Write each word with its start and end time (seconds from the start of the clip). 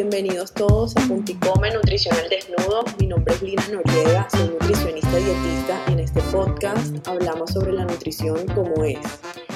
bienvenidos 0.00 0.54
todos 0.54 0.96
a 0.96 1.00
Punticome 1.08 1.70
Nutricional 1.72 2.26
Desnudo. 2.30 2.84
Mi 2.98 3.06
nombre 3.06 3.34
es 3.34 3.42
Lina 3.42 3.68
Noriega, 3.68 4.26
soy 4.30 4.48
nutricionista 4.48 5.14
dietista 5.14 5.84
y 5.88 5.92
en 5.92 6.00
este 6.00 6.22
podcast 6.32 7.06
hablamos 7.06 7.50
sobre 7.50 7.74
la 7.74 7.84
nutrición 7.84 8.46
como 8.54 8.82
es 8.82 8.98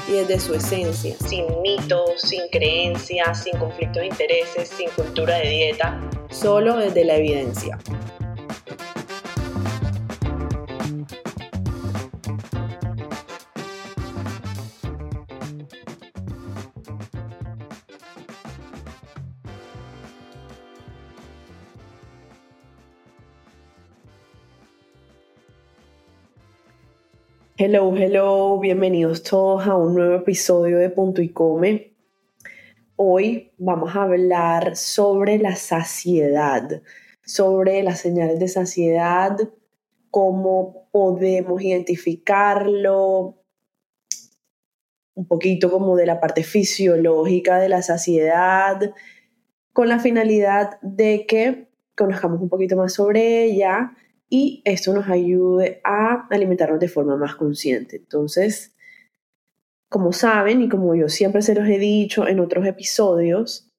y 0.06 0.12
desde 0.12 0.38
su 0.38 0.52
esencia, 0.52 1.16
sin 1.26 1.46
mitos, 1.62 2.20
sin 2.20 2.42
creencias, 2.52 3.42
sin 3.44 3.56
conflictos 3.56 4.02
de 4.02 4.08
intereses, 4.08 4.68
sin 4.68 4.90
cultura 4.90 5.36
de 5.36 5.48
dieta, 5.48 5.98
solo 6.28 6.76
desde 6.76 7.06
la 7.06 7.16
evidencia. 7.16 7.78
Hello, 27.56 27.94
hello, 27.96 28.58
bienvenidos 28.58 29.22
todos 29.22 29.64
a 29.68 29.76
un 29.76 29.94
nuevo 29.94 30.16
episodio 30.16 30.76
de 30.76 30.90
Punto 30.90 31.22
y 31.22 31.28
Come. 31.28 31.94
Hoy 32.96 33.52
vamos 33.58 33.94
a 33.94 34.02
hablar 34.02 34.74
sobre 34.74 35.38
la 35.38 35.54
saciedad, 35.54 36.82
sobre 37.24 37.84
las 37.84 38.00
señales 38.00 38.40
de 38.40 38.48
saciedad, 38.48 39.36
cómo 40.10 40.88
podemos 40.90 41.62
identificarlo, 41.62 43.40
un 45.14 45.28
poquito 45.28 45.70
como 45.70 45.94
de 45.94 46.06
la 46.06 46.18
parte 46.18 46.42
fisiológica 46.42 47.60
de 47.60 47.68
la 47.68 47.82
saciedad, 47.82 48.92
con 49.72 49.88
la 49.88 50.00
finalidad 50.00 50.80
de 50.82 51.24
que 51.24 51.68
conozcamos 51.96 52.40
un 52.40 52.48
poquito 52.48 52.74
más 52.74 52.94
sobre 52.94 53.44
ella 53.44 53.96
y 54.36 54.62
esto 54.64 54.92
nos 54.92 55.08
ayude 55.08 55.80
a 55.84 56.26
alimentarnos 56.28 56.80
de 56.80 56.88
forma 56.88 57.16
más 57.16 57.36
consciente. 57.36 57.98
Entonces, 57.98 58.74
como 59.88 60.12
saben 60.12 60.60
y 60.60 60.68
como 60.68 60.96
yo 60.96 61.08
siempre 61.08 61.40
se 61.40 61.54
los 61.54 61.68
he 61.68 61.78
dicho 61.78 62.26
en 62.26 62.40
otros 62.40 62.66
episodios, 62.66 63.70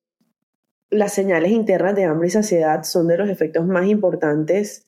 las 0.89 1.13
señales 1.13 1.51
internas 1.51 1.93
de 1.93 2.05
hambre 2.05 2.29
y 2.29 2.31
saciedad 2.31 2.83
son 2.83 3.09
de 3.09 3.17
los 3.17 3.29
efectos 3.29 3.67
más 3.67 3.85
importantes, 3.87 4.87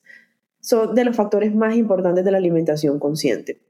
son 0.58 0.94
de 0.94 1.04
los 1.04 1.14
factores 1.14 1.54
más 1.54 1.76
importantes 1.76 2.24
de 2.24 2.30
la 2.30 2.38
alimentación 2.38 2.98
consciente. 2.98 3.60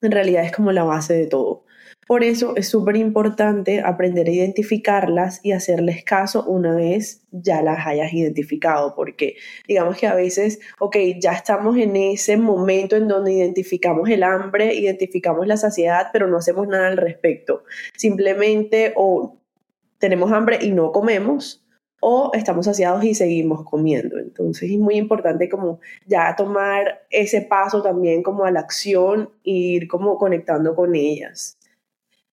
En 0.00 0.10
realidad 0.10 0.44
es 0.44 0.50
como 0.50 0.72
la 0.72 0.82
base 0.82 1.14
de 1.14 1.28
todo. 1.28 1.66
Por 2.08 2.24
eso 2.24 2.56
es 2.56 2.70
súper 2.70 2.96
importante 2.96 3.82
aprender 3.82 4.28
a 4.28 4.30
identificarlas 4.30 5.40
y 5.42 5.52
hacerles 5.52 6.04
caso 6.04 6.42
una 6.46 6.74
vez 6.74 7.20
ya 7.32 7.60
las 7.60 7.86
hayas 7.86 8.14
identificado, 8.14 8.94
porque 8.94 9.36
digamos 9.66 9.98
que 9.98 10.06
a 10.06 10.14
veces, 10.14 10.58
ok, 10.80 10.96
ya 11.20 11.32
estamos 11.32 11.76
en 11.76 11.96
ese 11.96 12.38
momento 12.38 12.96
en 12.96 13.08
donde 13.08 13.34
identificamos 13.34 14.08
el 14.08 14.22
hambre, 14.22 14.74
identificamos 14.74 15.46
la 15.46 15.58
saciedad, 15.58 16.06
pero 16.10 16.26
no 16.28 16.38
hacemos 16.38 16.66
nada 16.66 16.88
al 16.88 16.96
respecto. 16.96 17.64
Simplemente 17.94 18.94
o 18.96 19.36
tenemos 19.98 20.32
hambre 20.32 20.60
y 20.62 20.70
no 20.70 20.92
comemos, 20.92 21.62
o 22.00 22.30
estamos 22.32 22.64
saciados 22.64 23.04
y 23.04 23.14
seguimos 23.14 23.64
comiendo. 23.64 24.18
Entonces 24.18 24.70
es 24.70 24.78
muy 24.78 24.96
importante 24.96 25.50
como 25.50 25.80
ya 26.06 26.34
tomar 26.36 27.06
ese 27.10 27.42
paso 27.42 27.82
también 27.82 28.22
como 28.22 28.46
a 28.46 28.50
la 28.50 28.60
acción 28.60 29.30
e 29.44 29.50
ir 29.50 29.88
como 29.88 30.16
conectando 30.16 30.74
con 30.74 30.94
ellas. 30.94 31.57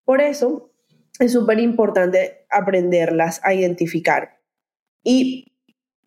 Por 0.06 0.22
eso 0.22 0.70
es 1.18 1.32
súper 1.32 1.58
importante 1.58 2.46
aprenderlas 2.48 3.40
a 3.44 3.52
identificar. 3.52 4.38
Y 5.02 5.52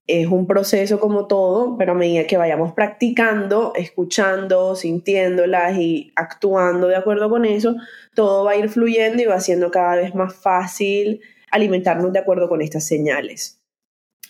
es 0.07 0.25
un 0.25 0.47
proceso 0.47 0.99
como 0.99 1.27
todo, 1.27 1.77
pero 1.77 1.91
a 1.91 1.95
medida 1.95 2.25
que 2.25 2.37
vayamos 2.37 2.73
practicando, 2.73 3.73
escuchando, 3.75 4.75
sintiéndolas 4.75 5.77
y 5.77 6.11
actuando 6.15 6.87
de 6.87 6.95
acuerdo 6.95 7.29
con 7.29 7.45
eso, 7.45 7.75
todo 8.15 8.45
va 8.45 8.51
a 8.51 8.55
ir 8.55 8.69
fluyendo 8.69 9.21
y 9.21 9.25
va 9.25 9.39
siendo 9.39 9.69
cada 9.69 9.97
vez 9.97 10.15
más 10.15 10.33
fácil 10.33 11.21
alimentarnos 11.51 12.13
de 12.13 12.19
acuerdo 12.19 12.47
con 12.47 12.61
estas 12.61 12.87
señales. 12.87 13.61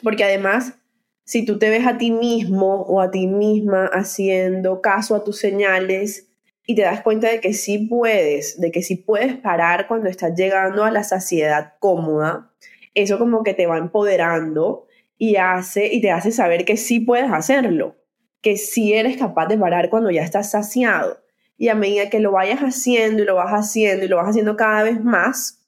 Porque 0.02 0.24
además, 0.24 0.80
si 1.26 1.46
tú 1.46 1.60
te 1.60 1.70
ves 1.70 1.86
a 1.86 2.00
ti 2.00 2.10
mismo 2.10 2.82
o 2.82 3.02
a 3.02 3.12
ti 3.12 3.28
misma 3.28 3.86
haciendo 3.86 4.82
caso 4.82 5.16
a 5.16 5.24
tus 5.24 5.38
señales, 5.38 6.29
y 6.70 6.76
te 6.76 6.84
das 6.84 7.02
cuenta 7.02 7.32
de 7.32 7.42
que 7.42 7.56
sí 7.56 7.80
puedes, 7.80 8.62
de 8.62 8.72
que 8.72 8.84
sí 8.84 8.96
puedes 8.96 9.36
parar 9.36 9.88
cuando 9.88 10.08
estás 10.08 10.36
llegando 10.36 10.84
a 10.84 10.92
la 10.92 11.04
saciedad 11.04 11.74
cómoda, 11.80 12.52
eso 12.94 13.18
como 13.18 13.42
que 13.42 13.56
te 13.56 13.66
va 13.66 13.80
empoderando 13.80 14.86
y, 15.18 15.38
hace, 15.38 15.88
y 15.92 16.00
te 16.00 16.12
hace 16.12 16.32
saber 16.32 16.66
que 16.66 16.78
sí 16.78 17.00
puedes 17.00 17.32
hacerlo, 17.32 17.96
que 18.42 18.56
sí 18.56 18.94
eres 18.94 19.18
capaz 19.18 19.48
de 19.48 19.58
parar 19.58 19.90
cuando 19.90 20.12
ya 20.12 20.22
estás 20.22 20.52
saciado. 20.52 21.18
Y 21.58 21.70
a 21.70 21.74
medida 21.74 22.12
que 22.12 22.20
lo 22.20 22.34
vayas 22.34 22.60
haciendo 22.60 23.24
y 23.24 23.26
lo 23.26 23.34
vas 23.34 23.52
haciendo 23.52 24.06
y 24.06 24.08
lo 24.08 24.18
vas 24.18 24.30
haciendo 24.30 24.56
cada 24.56 24.84
vez 24.84 25.04
más, 25.04 25.66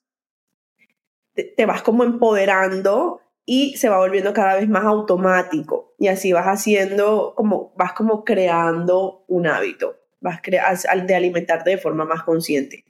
te, 1.34 1.42
te 1.42 1.66
vas 1.66 1.82
como 1.82 2.04
empoderando 2.04 3.22
y 3.44 3.76
se 3.76 3.88
va 3.88 3.98
volviendo 3.98 4.32
cada 4.32 4.54
vez 4.54 4.68
más 4.68 4.84
automático. 4.84 5.96
Y 5.98 6.06
así 6.06 6.32
vas 6.32 6.46
haciendo 6.46 7.34
como, 7.36 7.72
vas 7.76 7.92
como 7.92 8.22
creando 8.22 9.24
un 9.26 9.48
hábito 9.48 9.96
vas 10.22 10.40
de 10.42 11.14
alimentarte 11.14 11.70
de 11.70 11.78
forma 11.78 12.04
más 12.04 12.22
consciente. 12.22 12.84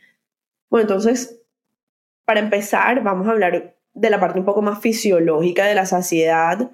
Bueno, 0.70 0.82
entonces, 0.82 1.40
para 2.24 2.40
empezar, 2.40 3.02
vamos 3.02 3.26
a 3.26 3.32
hablar 3.32 3.76
de 3.94 4.10
la 4.10 4.20
parte 4.20 4.38
un 4.38 4.44
poco 4.44 4.62
más 4.62 4.80
fisiológica 4.80 5.66
de 5.66 5.74
la 5.74 5.86
saciedad, 5.86 6.70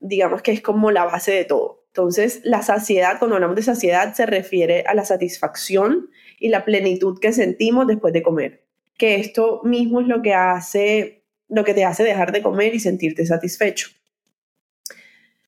digamos 0.00 0.42
que 0.42 0.52
es 0.52 0.60
como 0.60 0.90
la 0.90 1.04
base 1.04 1.32
de 1.32 1.44
todo. 1.44 1.84
Entonces, 1.88 2.40
la 2.42 2.62
saciedad, 2.62 3.18
cuando 3.18 3.36
hablamos 3.36 3.56
de 3.56 3.62
saciedad, 3.62 4.14
se 4.14 4.26
refiere 4.26 4.82
a 4.86 4.94
la 4.94 5.04
satisfacción 5.04 6.10
y 6.40 6.48
la 6.48 6.64
plenitud 6.64 7.20
que 7.20 7.32
sentimos 7.32 7.86
después 7.86 8.12
de 8.12 8.22
comer. 8.22 8.64
Que 8.98 9.16
esto 9.16 9.60
mismo 9.62 10.00
es 10.00 10.08
lo 10.08 10.20
que 10.20 10.34
hace, 10.34 11.24
lo 11.48 11.62
que 11.62 11.74
te 11.74 11.84
hace 11.84 12.02
dejar 12.02 12.32
de 12.32 12.42
comer 12.42 12.74
y 12.74 12.80
sentirte 12.80 13.24
satisfecho. 13.26 13.90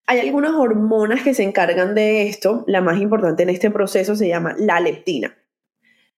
Hay 0.09 0.21
algunas 0.21 0.53
hormonas 0.53 1.23
que 1.23 1.35
se 1.35 1.43
encargan 1.43 1.97
de 1.97 2.29
esto. 2.29 2.63
La 2.69 2.81
más 2.81 3.01
importante 3.01 3.43
en 3.43 3.51
este 3.51 3.73
proceso 3.73 4.15
se 4.15 4.29
llama 4.29 4.55
la 4.57 4.79
leptina. 4.79 5.37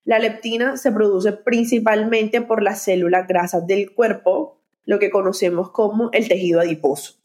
La 0.04 0.18
leptina 0.18 0.76
se 0.76 0.92
produce 0.92 1.32
principalmente 1.32 2.42
por 2.42 2.62
las 2.62 2.82
células 2.82 3.26
grasas 3.26 3.66
del 3.66 3.94
cuerpo, 3.94 4.60
lo 4.84 4.98
que 4.98 5.10
conocemos 5.10 5.70
como 5.70 6.10
el 6.12 6.28
tejido 6.28 6.60
adiposo, 6.60 7.18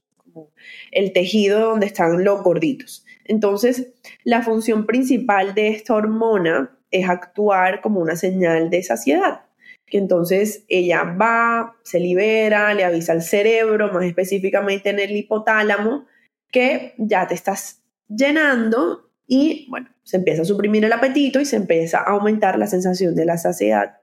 el 0.92 1.12
tejido 1.12 1.60
donde 1.60 1.86
están 1.86 2.24
los 2.24 2.44
gorditos. 2.44 3.06
Entonces, 3.26 3.94
la 4.24 4.42
función 4.42 4.86
principal 4.86 5.56
de 5.56 5.70
esta 5.70 5.96
hormona 5.96 6.78
es 6.92 7.10
actuar 7.10 7.82
como 7.82 8.00
una 8.00 8.16
señal 8.16 8.70
de 8.70 8.84
saciedad. 8.84 9.42
Que 9.86 9.98
entonces 9.98 10.64
ella 10.70 11.04
va, 11.04 11.76
se 11.84 12.00
libera, 12.00 12.74
le 12.74 12.84
avisa 12.84 13.12
al 13.12 13.22
cerebro, 13.22 13.92
más 13.92 14.06
específicamente 14.06 14.90
en 14.90 15.00
el 15.00 15.12
hipotálamo, 15.12 16.06
que 16.54 16.94
ya 16.98 17.28
te 17.28 17.34
estás 17.34 17.84
llenando 18.08 19.10
y 19.28 19.68
bueno, 19.70 19.90
se 20.04 20.18
empieza 20.18 20.44
a 20.44 20.46
suprimir 20.46 20.86
el 20.86 20.94
apetito 20.94 21.42
y 21.42 21.46
se 21.46 21.58
empieza 21.58 21.98
a 21.98 22.12
aumentar 22.12 22.58
la 22.58 22.68
sensación 22.68 23.16
de 23.16 23.26
la 23.26 23.38
saciedad. 23.38 23.98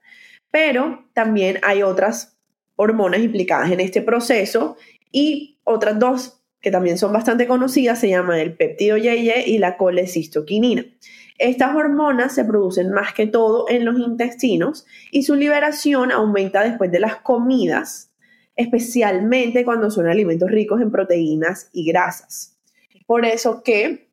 Pero 0.50 1.09
también 1.15 1.59
hay 1.62 1.83
otras 1.83 2.37
hormonas 2.77 3.21
implicadas 3.21 3.71
en 3.71 3.81
este 3.81 4.03
proceso 4.03 4.77
y 5.12 5.61
otras 5.65 5.99
dos 5.99 6.43
que 6.61 6.71
también 6.71 6.99
son 6.99 7.12
bastante 7.12 7.47
conocidas 7.47 7.99
se 7.99 8.11
llaman 8.11 8.38
el 8.38 8.55
péptido 8.55 8.99
YY 8.99 9.32
y 9.47 9.59
la 9.59 9.78
colecistoquinina. 9.78 10.84
Estas 11.38 11.75
hormonas 11.75 12.34
se 12.34 12.44
producen 12.44 12.91
más 12.91 13.15
que 13.15 13.27
todo 13.27 13.65
en 13.71 13.87
los 13.87 13.99
intestinos 13.99 14.87
y 15.11 15.23
su 15.23 15.37
liberación 15.37 16.12
aumenta 16.12 16.62
después 16.62 16.91
de 16.93 17.00
las 17.00 17.17
comidas 17.17 18.10
especialmente 18.56 19.64
cuando 19.64 19.91
son 19.91 20.08
alimentos 20.08 20.50
ricos 20.50 20.81
en 20.81 20.91
proteínas 20.91 21.69
y 21.73 21.87
grasas. 21.87 22.56
Por 23.06 23.25
eso 23.25 23.62
que 23.62 24.11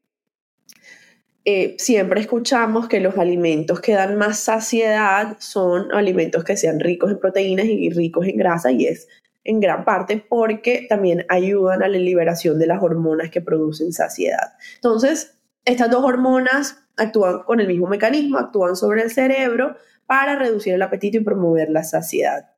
eh, 1.45 1.75
siempre 1.77 2.19
escuchamos 2.19 2.89
que 2.89 2.99
los 2.99 3.17
alimentos 3.17 3.79
que 3.79 3.93
dan 3.93 4.17
más 4.17 4.39
saciedad 4.39 5.37
son 5.39 5.93
alimentos 5.93 6.43
que 6.43 6.57
sean 6.57 6.79
ricos 6.79 7.11
en 7.11 7.19
proteínas 7.19 7.67
y 7.67 7.89
ricos 7.89 8.27
en 8.27 8.37
grasa 8.37 8.71
y 8.71 8.85
es 8.85 9.07
en 9.45 9.61
gran 9.61 9.85
parte 9.85 10.17
porque 10.27 10.85
también 10.89 11.25
ayudan 11.29 11.83
a 11.83 11.87
la 11.87 11.97
liberación 11.97 12.59
de 12.59 12.67
las 12.67 12.83
hormonas 12.83 13.29
que 13.31 13.39
producen 13.39 13.93
saciedad. 13.93 14.55
Entonces, 14.75 15.37
estas 15.63 15.89
dos 15.89 16.03
hormonas 16.03 16.83
actúan 16.97 17.43
con 17.43 17.61
el 17.61 17.67
mismo 17.67 17.87
mecanismo, 17.87 18.37
actúan 18.37 18.75
sobre 18.75 19.03
el 19.03 19.11
cerebro 19.11 19.77
para 20.05 20.37
reducir 20.37 20.73
el 20.73 20.81
apetito 20.81 21.17
y 21.17 21.23
promover 21.23 21.69
la 21.69 21.83
saciedad. 21.83 22.56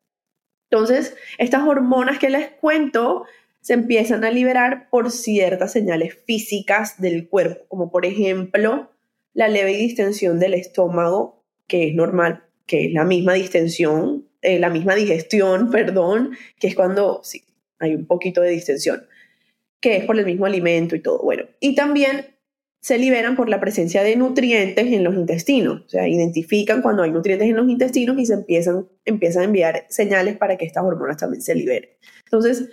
Entonces, 0.69 1.16
estas 1.38 1.68
hormonas 1.68 2.19
que 2.19 2.30
les 2.30 2.50
cuento 2.50 3.25
se 3.62 3.74
empiezan 3.74 4.24
a 4.24 4.31
liberar 4.31 4.89
por 4.89 5.12
ciertas 5.12 5.74
señales 5.74 6.18
físicas 6.25 7.01
del 7.01 7.27
cuerpo, 7.27 7.66
como 7.68 7.92
por 7.92 8.06
ejemplo 8.06 8.89
la 9.33 9.48
leve 9.48 9.75
distensión 9.75 10.39
del 10.39 10.54
estómago, 10.54 11.44
que 11.68 11.88
es 11.88 11.95
normal, 11.95 12.44
que 12.66 12.86
es 12.86 12.94
la 12.94 13.04
misma 13.04 13.33
distensión, 13.33 14.27
eh, 14.42 14.60
la 14.60 14.69
misma 14.69 14.95
digestión, 14.95 15.71
perdón, 15.71 16.31
que 16.60 16.68
es 16.68 16.75
cuando 16.75 17.21
hay 17.80 17.95
un 17.95 18.06
poquito 18.06 18.42
de 18.42 18.51
distensión, 18.51 19.06
que 19.80 19.98
es 19.98 20.06
por 20.06 20.18
el 20.18 20.25
mismo 20.25 20.45
alimento 20.45 20.95
y 20.95 21.01
todo. 21.01 21.21
Bueno, 21.24 21.45
y 21.60 21.75
también 21.75 22.27
se 22.81 22.98
liberan 22.98 23.36
por 23.36 23.50
la 23.50 23.60
presencia 23.60 24.04
de 24.04 24.16
nutrientes 24.16 24.88
en 24.88 25.04
los 25.04 25.16
intestinos. 25.16 25.81
O 25.86 25.90
sea, 25.90 26.08
identifican 26.08 26.81
cuando 26.81 27.04
hay 27.04 27.12
nutrientes 27.12 27.50
en 27.50 27.58
los 27.58 27.70
intestinos 27.70 28.18
y 28.20 28.26
se 28.26 28.34
empiezan, 28.34 28.88
empiezan 29.06 29.42
a 29.42 29.46
enviar 29.46 29.86
señales 29.90 30.38
para 30.38 30.58
que 30.58 30.66
estas 30.66 30.84
hormonas 30.84 31.18
también 31.18 31.42
se 31.42 31.56
liberen. 31.56 31.90
Entonces, 32.26 32.70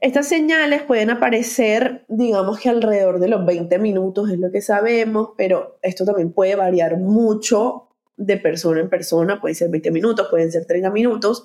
estas 0.00 0.26
señales 0.26 0.82
pueden 0.82 1.10
aparecer, 1.10 2.04
digamos 2.08 2.58
que 2.58 2.70
alrededor 2.70 3.20
de 3.20 3.28
los 3.28 3.44
20 3.44 3.78
minutos, 3.78 4.30
es 4.30 4.38
lo 4.38 4.50
que 4.50 4.62
sabemos, 4.62 5.30
pero 5.36 5.78
esto 5.82 6.04
también 6.04 6.32
puede 6.32 6.56
variar 6.56 6.96
mucho 6.96 7.88
de 8.16 8.36
persona 8.36 8.80
en 8.80 8.88
persona, 8.88 9.40
puede 9.40 9.54
ser 9.54 9.70
20 9.70 9.90
minutos, 9.90 10.28
pueden 10.30 10.50
ser 10.50 10.64
30 10.66 10.90
minutos, 10.90 11.44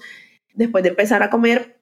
después 0.54 0.84
de 0.84 0.90
empezar 0.90 1.22
a 1.22 1.30
comer. 1.30 1.80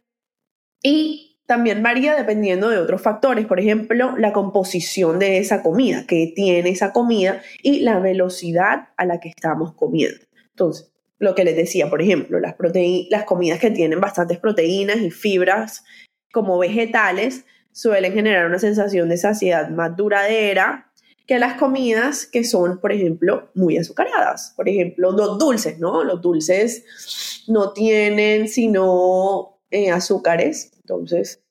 Y 0.81 1.32
también 1.45 1.83
varía 1.83 2.15
dependiendo 2.15 2.69
de 2.69 2.77
otros 2.77 3.01
factores, 3.01 3.45
por 3.45 3.59
ejemplo, 3.59 4.17
la 4.17 4.31
composición 4.31 5.19
de 5.19 5.39
esa 5.39 5.61
comida, 5.61 6.05
que 6.07 6.31
tiene 6.35 6.69
esa 6.69 6.93
comida 6.93 7.41
y 7.61 7.79
la 7.79 7.99
velocidad 7.99 8.89
a 8.97 9.05
la 9.05 9.19
que 9.19 9.29
estamos 9.29 9.73
comiendo. 9.73 10.19
Entonces, 10.51 10.91
lo 11.19 11.35
que 11.35 11.43
les 11.43 11.55
decía, 11.55 11.89
por 11.89 12.01
ejemplo, 12.01 12.39
las, 12.39 12.55
las 13.09 13.23
comidas 13.25 13.59
que 13.59 13.71
tienen 13.71 13.99
bastantes 13.99 14.39
proteínas 14.39 14.97
y 14.97 15.11
fibras 15.11 15.83
como 16.31 16.57
vegetales 16.57 17.45
suelen 17.71 18.13
generar 18.13 18.45
una 18.45 18.59
sensación 18.59 19.09
de 19.09 19.17
saciedad 19.17 19.69
más 19.69 19.95
duradera 19.95 20.91
que 21.25 21.39
las 21.39 21.53
comidas 21.53 22.25
que 22.25 22.43
son, 22.43 22.79
por 22.79 22.91
ejemplo, 22.91 23.49
muy 23.53 23.77
azucaradas. 23.77 24.53
Por 24.55 24.67
ejemplo, 24.67 25.11
los 25.11 25.39
dulces, 25.39 25.79
¿no? 25.79 26.03
Los 26.03 26.21
dulces 26.21 27.43
no 27.47 27.71
tienen 27.71 28.49
sino 28.49 29.59
eh, 29.71 29.89
azúcares 29.89 30.72
entonces, 30.83 31.44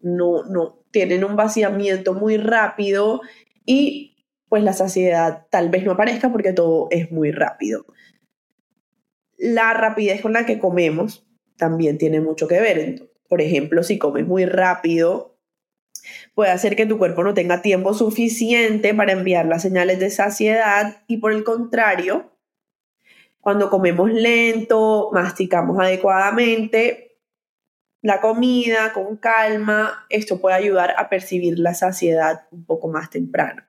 no, 0.00 0.44
no, 0.44 0.84
tienen 0.90 1.24
un 1.24 1.36
vaciamiento 1.36 2.14
muy 2.14 2.36
rápido 2.36 3.20
y 3.64 4.16
pues 4.48 4.62
la 4.62 4.72
saciedad 4.72 5.46
tal 5.50 5.70
vez 5.70 5.84
no 5.84 5.92
aparezca 5.92 6.30
porque 6.30 6.52
todo 6.52 6.88
es 6.90 7.10
muy 7.10 7.32
rápido. 7.32 7.86
La 9.38 9.74
rapidez 9.74 10.22
con 10.22 10.32
la 10.32 10.46
que 10.46 10.58
comemos 10.58 11.26
también 11.56 11.98
tiene 11.98 12.20
mucho 12.20 12.48
que 12.48 12.60
ver. 12.60 13.10
Por 13.28 13.40
ejemplo, 13.40 13.82
si 13.82 13.98
comes 13.98 14.26
muy 14.26 14.44
rápido, 14.46 15.36
puede 16.34 16.50
hacer 16.50 16.76
que 16.76 16.86
tu 16.86 16.98
cuerpo 16.98 17.24
no 17.24 17.34
tenga 17.34 17.62
tiempo 17.62 17.92
suficiente 17.92 18.94
para 18.94 19.12
enviar 19.12 19.46
las 19.46 19.62
señales 19.62 19.98
de 19.98 20.10
saciedad 20.10 21.02
y 21.06 21.16
por 21.18 21.32
el 21.32 21.44
contrario, 21.44 22.32
cuando 23.40 23.70
comemos 23.70 24.12
lento, 24.12 25.10
masticamos 25.12 25.78
adecuadamente, 25.78 27.05
la 28.06 28.20
comida 28.20 28.92
con 28.92 29.16
calma, 29.16 30.06
esto 30.10 30.40
puede 30.40 30.54
ayudar 30.54 30.94
a 30.96 31.08
percibir 31.08 31.58
la 31.58 31.74
saciedad 31.74 32.42
un 32.52 32.64
poco 32.64 32.86
más 32.86 33.10
temprano. 33.10 33.64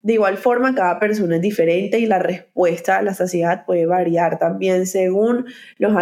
De 0.00 0.12
igual 0.12 0.36
forma, 0.36 0.76
cada 0.76 1.00
persona 1.00 1.34
es 1.36 1.42
diferente 1.42 1.98
y 1.98 2.06
la 2.06 2.20
respuesta 2.20 2.98
a 2.98 3.02
la 3.02 3.14
saciedad 3.14 3.66
puede 3.66 3.84
variar 3.84 4.38
también 4.38 4.86
según 4.86 5.46
los 5.76 5.92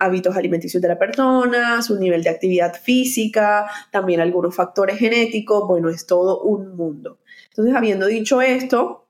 hábitos 0.00 0.36
alimenticios 0.36 0.82
de 0.82 0.88
la 0.88 0.98
persona, 0.98 1.80
su 1.82 2.00
nivel 2.00 2.24
de 2.24 2.30
actividad 2.30 2.74
física, 2.74 3.70
también 3.92 4.20
algunos 4.20 4.56
factores 4.56 4.98
genéticos, 4.98 5.68
bueno, 5.68 5.90
es 5.90 6.06
todo 6.06 6.40
un 6.42 6.74
mundo. 6.74 7.20
Entonces, 7.50 7.76
habiendo 7.76 8.06
dicho 8.06 8.42
esto, 8.42 9.06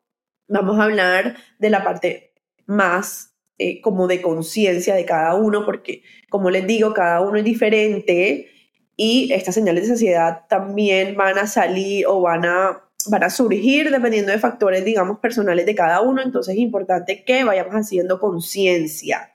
vamos 0.47 0.79
a 0.79 0.85
hablar 0.85 1.37
de 1.59 1.71
la 1.71 1.83
parte 1.83 2.35
más 2.67 3.33
eh, 3.59 3.81
como 3.81 4.06
de 4.09 4.21
conciencia 4.21 4.95
de 4.95 5.05
cada 5.05 5.35
uno, 5.35 5.65
porque 5.65 6.03
como 6.29 6.51
les 6.51 6.67
digo, 6.67 6.93
cada 6.93 7.21
uno 7.21 7.39
es 7.39 7.45
diferente 7.45 8.49
y 8.97 9.33
estas 9.33 9.55
señales 9.55 9.85
de 9.85 9.95
saciedad 9.95 10.43
también 10.49 11.17
van 11.17 11.39
a 11.39 11.47
salir 11.47 12.06
o 12.06 12.21
van 12.21 12.45
a, 12.45 12.85
van 13.09 13.25
a 13.25 13.31
surgir 13.31 13.91
dependiendo 13.91 14.33
de 14.33 14.39
factores, 14.39 14.85
digamos, 14.85 15.19
personales 15.19 15.67
de 15.67 15.75
cada 15.75 16.01
uno, 16.01 16.23
entonces 16.23 16.55
es 16.55 16.61
importante 16.61 17.25
que 17.25 17.45
vayamos 17.45 17.75
haciendo 17.75 18.19
conciencia. 18.21 19.33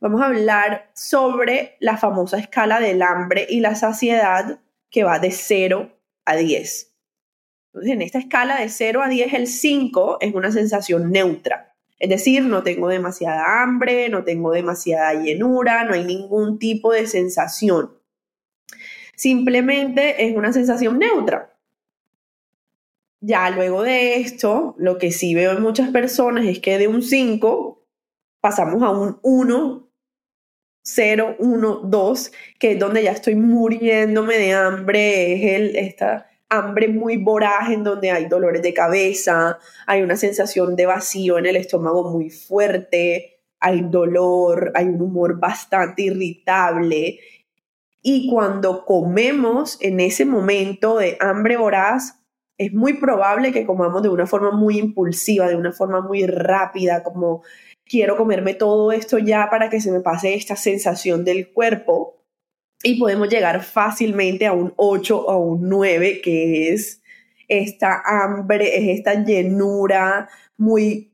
Vamos 0.00 0.22
a 0.22 0.26
hablar 0.26 0.90
sobre 0.94 1.76
la 1.78 1.98
famosa 1.98 2.38
escala 2.38 2.80
del 2.80 3.02
hambre 3.02 3.46
y 3.48 3.60
la 3.60 3.74
saciedad 3.74 4.60
que 4.90 5.04
va 5.04 5.18
de 5.18 5.30
0 5.30 5.90
a 6.24 6.36
10. 6.36 6.94
Entonces, 7.72 7.92
en 7.92 8.02
esta 8.02 8.18
escala 8.18 8.60
de 8.60 8.68
0 8.68 9.02
a 9.02 9.08
10, 9.08 9.32
el 9.34 9.46
5 9.46 10.18
es 10.20 10.34
una 10.34 10.50
sensación 10.52 11.12
neutra. 11.12 11.69
Es 12.00 12.08
decir, 12.08 12.44
no 12.44 12.62
tengo 12.62 12.88
demasiada 12.88 13.62
hambre, 13.62 14.08
no 14.08 14.24
tengo 14.24 14.52
demasiada 14.52 15.12
llenura, 15.22 15.84
no 15.84 15.92
hay 15.92 16.02
ningún 16.02 16.58
tipo 16.58 16.92
de 16.92 17.06
sensación. 17.06 17.92
Simplemente 19.14 20.24
es 20.24 20.34
una 20.34 20.50
sensación 20.50 20.98
neutra. 20.98 21.54
Ya 23.20 23.50
luego 23.50 23.82
de 23.82 24.16
esto, 24.16 24.74
lo 24.78 24.96
que 24.96 25.12
sí 25.12 25.34
veo 25.34 25.52
en 25.52 25.60
muchas 25.62 25.90
personas 25.90 26.46
es 26.46 26.58
que 26.60 26.78
de 26.78 26.88
un 26.88 27.02
5 27.02 27.84
pasamos 28.40 28.82
a 28.82 28.88
un 28.88 29.18
1, 29.20 29.90
0, 30.82 31.36
1, 31.38 31.80
2, 31.84 32.32
que 32.58 32.72
es 32.72 32.78
donde 32.78 33.02
ya 33.02 33.12
estoy 33.12 33.34
muriéndome 33.34 34.38
de 34.38 34.54
hambre, 34.54 35.34
es 35.34 35.54
el, 35.54 35.76
esta, 35.76 36.29
hambre 36.50 36.88
muy 36.88 37.16
voraz 37.16 37.70
en 37.70 37.84
donde 37.84 38.10
hay 38.10 38.26
dolores 38.26 38.60
de 38.60 38.74
cabeza, 38.74 39.58
hay 39.86 40.02
una 40.02 40.16
sensación 40.16 40.76
de 40.76 40.86
vacío 40.86 41.38
en 41.38 41.46
el 41.46 41.56
estómago 41.56 42.10
muy 42.10 42.28
fuerte, 42.28 43.40
hay 43.60 43.82
dolor, 43.82 44.72
hay 44.74 44.86
un 44.86 45.00
humor 45.00 45.38
bastante 45.38 46.02
irritable. 46.02 47.20
Y 48.02 48.28
cuando 48.28 48.84
comemos 48.84 49.78
en 49.80 50.00
ese 50.00 50.24
momento 50.24 50.98
de 50.98 51.16
hambre 51.20 51.56
voraz, 51.56 52.20
es 52.58 52.72
muy 52.72 52.94
probable 52.94 53.52
que 53.52 53.64
comamos 53.64 54.02
de 54.02 54.08
una 54.08 54.26
forma 54.26 54.50
muy 54.50 54.78
impulsiva, 54.78 55.48
de 55.48 55.56
una 55.56 55.72
forma 55.72 56.00
muy 56.00 56.26
rápida, 56.26 57.02
como 57.02 57.42
quiero 57.86 58.16
comerme 58.16 58.54
todo 58.54 58.92
esto 58.92 59.18
ya 59.18 59.48
para 59.50 59.70
que 59.70 59.80
se 59.80 59.92
me 59.92 60.00
pase 60.00 60.34
esta 60.34 60.56
sensación 60.56 61.24
del 61.24 61.52
cuerpo 61.52 62.19
y 62.82 62.98
podemos 62.98 63.28
llegar 63.28 63.62
fácilmente 63.62 64.46
a 64.46 64.52
un 64.52 64.72
8 64.76 65.26
o 65.26 65.36
un 65.38 65.68
9, 65.68 66.20
que 66.22 66.72
es 66.72 67.02
esta 67.48 68.02
hambre, 68.04 68.76
es 68.78 68.98
esta 68.98 69.14
llenura, 69.24 70.28
muy, 70.56 71.12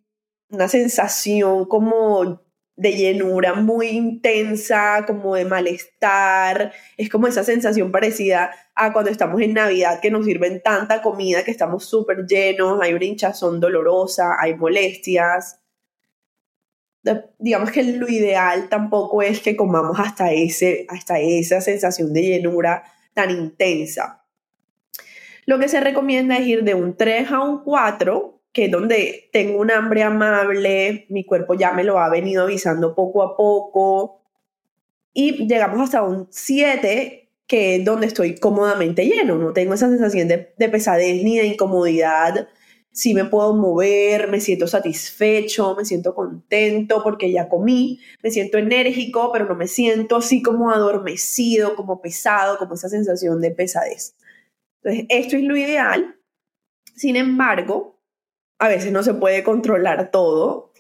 una 0.51 0.69
sensación 0.69 1.65
como 1.67 2.41
de 2.77 2.93
llenura 2.93 3.55
muy 3.55 3.89
intensa, 3.89 5.05
como 5.07 5.35
de 5.35 5.47
malestar, 5.47 6.73
es 6.97 7.09
como 7.09 7.27
esa 7.27 7.43
sensación 7.43 7.91
parecida 7.91 8.51
a 8.75 8.93
cuando 8.93 9.11
estamos 9.11 9.41
en 9.41 9.55
Navidad 9.55 10.01
que 10.01 10.11
nos 10.11 10.27
sirven 10.27 10.63
tanta 10.63 11.01
comida 11.01 11.43
que 11.43 11.51
estamos 11.51 11.87
súper 11.87 12.27
llenos, 12.27 12.79
hay 12.83 12.93
una 12.93 13.07
hinchazón 13.07 13.61
dolorosa, 13.61 14.37
hay 14.39 14.55
molestias, 14.55 15.59
digamos 17.39 17.71
que 17.71 17.83
lo 17.83 18.09
ideal 18.09 18.69
tampoco 18.69 19.23
es 19.23 19.41
que 19.41 19.57
comamos 19.57 19.99
hasta, 19.99 20.33
ese, 20.33 20.87
hasta 20.89 21.19
esa 21.19 21.61
sensación 21.61 22.13
de 22.13 22.23
llenura 22.23 22.85
tan 23.15 23.31
intensa. 23.31 24.25
Lo 25.47 25.59
que 25.59 25.69
se 25.69 25.81
recomienda 25.81 26.37
es 26.37 26.47
ir 26.47 26.65
de 26.65 26.75
un 26.75 26.97
3 26.97 27.31
a 27.31 27.41
un 27.41 27.63
4, 27.63 28.41
que 28.53 28.65
es 28.65 28.71
donde 28.71 29.29
tengo 29.33 29.61
un 29.61 29.71
hambre 29.71 30.03
amable, 30.03 31.07
mi 31.09 31.25
cuerpo 31.25 31.55
ya 31.55 31.73
me 31.73 31.85
lo 31.85 31.99
ha 31.99 32.09
venido 32.09 32.43
avisando 32.43 32.95
poco 32.95 33.23
a 33.23 33.37
poco, 33.37 34.23
y 35.13 35.47
llegamos 35.47 35.81
hasta 35.81 36.03
un 36.03 36.27
7, 36.31 37.31
que 37.47 37.77
es 37.77 37.85
donde 37.85 38.09
estoy 38.09 38.35
cómodamente 38.35 39.07
lleno, 39.07 39.37
no 39.37 39.53
tengo 39.53 39.75
esa 39.75 39.89
sensación 39.89 40.27
de, 40.27 40.53
de 40.57 40.69
pesadez 40.69 41.23
ni 41.23 41.39
de 41.39 41.47
incomodidad 41.47 42.49
si 42.97 43.13
me 43.13 43.27
puedo 43.27 43.53
mover, 43.53 44.29
me 44.29 44.41
siento 44.41 44.67
satisfecho, 44.67 45.77
me 45.77 45.85
siento 45.85 46.15
contento 46.15 47.03
porque 47.03 47.31
ya 47.31 47.47
comí, 47.47 48.01
me 48.23 48.31
siento 48.31 48.57
enérgico, 48.57 49.31
pero 49.35 49.45
no 49.45 49.55
me 49.55 49.67
siento 49.67 50.17
así 50.17 50.41
como 50.41 50.71
adormecido, 50.71 51.77
como 51.77 52.01
pesado, 52.01 52.57
como 52.57 52.73
esa 52.73 52.89
sensación 52.89 53.43
de 53.43 53.51
pesadez. 53.51 54.17
Entonces, 54.83 55.07
esto 55.11 55.37
es 55.37 55.43
lo 55.43 55.59
ideal. 55.59 56.17
Sin 56.95 57.17
embargo, 57.17 58.01
a 58.59 58.69
veces 58.69 58.91
no 58.93 59.03
se 59.03 59.13
puede 59.13 59.45
controlar 59.45 60.11
todo. 60.11 60.73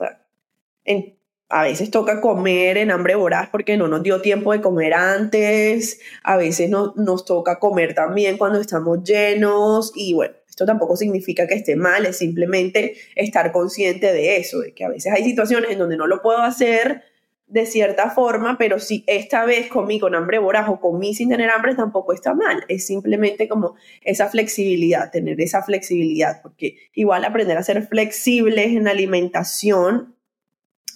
a 1.50 1.62
veces 1.64 1.90
toca 1.90 2.22
comer 2.22 2.78
en 2.78 2.92
hambre 2.92 3.14
voraz 3.14 3.50
porque 3.50 3.76
no 3.76 3.88
nos 3.88 4.02
dio 4.02 4.22
tiempo 4.22 4.52
de 4.52 4.62
comer 4.62 4.94
antes. 4.94 6.00
A 6.22 6.38
veces 6.38 6.70
no, 6.70 6.94
nos 6.96 7.26
toca 7.26 7.58
comer 7.58 7.94
también 7.94 8.38
cuando 8.38 8.58
estamos 8.58 9.04
llenos. 9.04 9.92
Y 9.94 10.14
bueno, 10.14 10.34
esto 10.56 10.64
tampoco 10.64 10.96
significa 10.96 11.46
que 11.46 11.52
esté 11.52 11.76
mal, 11.76 12.06
es 12.06 12.16
simplemente 12.16 12.94
estar 13.14 13.52
consciente 13.52 14.10
de 14.14 14.38
eso, 14.38 14.60
de 14.60 14.72
que 14.72 14.86
a 14.86 14.88
veces 14.88 15.12
hay 15.12 15.22
situaciones 15.22 15.70
en 15.70 15.78
donde 15.78 15.98
no 15.98 16.06
lo 16.06 16.22
puedo 16.22 16.38
hacer 16.38 17.02
de 17.46 17.66
cierta 17.66 18.08
forma, 18.08 18.56
pero 18.56 18.80
si 18.80 19.04
esta 19.06 19.44
vez 19.44 19.68
comí 19.68 20.00
con 20.00 20.14
hambre 20.14 20.38
voraz 20.38 20.70
o 20.70 20.80
comí 20.80 21.12
sin 21.14 21.28
tener 21.28 21.50
hambre, 21.50 21.74
tampoco 21.74 22.14
está 22.14 22.32
mal. 22.32 22.64
Es 22.68 22.86
simplemente 22.86 23.48
como 23.48 23.74
esa 24.00 24.30
flexibilidad, 24.30 25.10
tener 25.10 25.38
esa 25.42 25.62
flexibilidad, 25.62 26.40
porque 26.40 26.78
igual 26.94 27.26
aprender 27.26 27.58
a 27.58 27.62
ser 27.62 27.86
flexibles 27.86 28.68
en 28.68 28.88
alimentación 28.88 30.16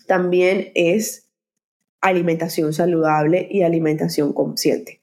también 0.06 0.72
es 0.74 1.28
alimentación 2.00 2.72
saludable 2.72 3.46
y 3.50 3.60
alimentación 3.60 4.32
consciente. 4.32 5.02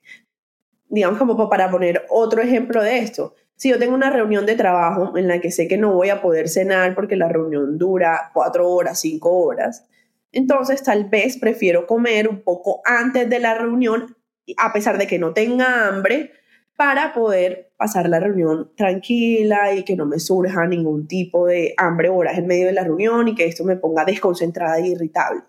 digamos 0.89 1.19
como 1.19 1.47
para 1.47 1.69
poner 1.69 2.07
otro 2.09 2.41
ejemplo 2.41 2.81
de 2.81 2.97
esto, 2.97 3.35
si 3.57 3.69
yo 3.69 3.79
tengo 3.79 3.95
una 3.95 4.11
reunión 4.11 4.45
de 4.45 4.55
trabajo 4.55 5.17
en 5.17 5.27
la 5.27 5.41
que 5.41 5.51
sé 5.51 5.67
que 5.67 5.77
no 5.77 5.93
voy 5.93 6.09
a 6.09 6.21
poder 6.21 6.47
cenar 6.47 6.93
porque 6.93 7.15
la 7.15 7.27
reunión 7.27 7.77
dura 7.77 8.29
cuatro 8.33 8.69
horas, 8.69 9.01
cinco 9.01 9.31
horas, 9.31 9.85
entonces 10.31 10.83
tal 10.83 11.05
vez 11.05 11.37
prefiero 11.37 11.87
comer 11.87 12.27
un 12.27 12.41
poco 12.41 12.81
antes 12.85 13.27
de 13.27 13.39
la 13.39 13.55
reunión, 13.55 14.15
a 14.57 14.71
pesar 14.71 14.99
de 14.99 15.07
que 15.07 15.17
no 15.17 15.33
tenga 15.33 15.87
hambre, 15.87 16.31
para 16.75 17.11
poder 17.11 17.71
pasar 17.75 18.07
la 18.07 18.19
reunión 18.19 18.71
tranquila 18.75 19.73
y 19.73 19.83
que 19.83 19.95
no 19.95 20.05
me 20.05 20.19
surja 20.19 20.67
ningún 20.67 21.07
tipo 21.07 21.47
de 21.47 21.73
hambre 21.77 22.09
horas 22.09 22.37
en 22.37 22.45
medio 22.45 22.67
de 22.67 22.73
la 22.73 22.83
reunión 22.83 23.27
y 23.27 23.33
que 23.33 23.45
esto 23.45 23.63
me 23.63 23.75
ponga 23.75 24.05
desconcentrada 24.05 24.77
e 24.77 24.89
irritable. 24.89 25.41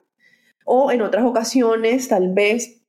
O 0.64 0.90
en 0.90 1.02
otras 1.02 1.24
ocasiones, 1.26 2.08
tal 2.08 2.32
vez 2.32 2.80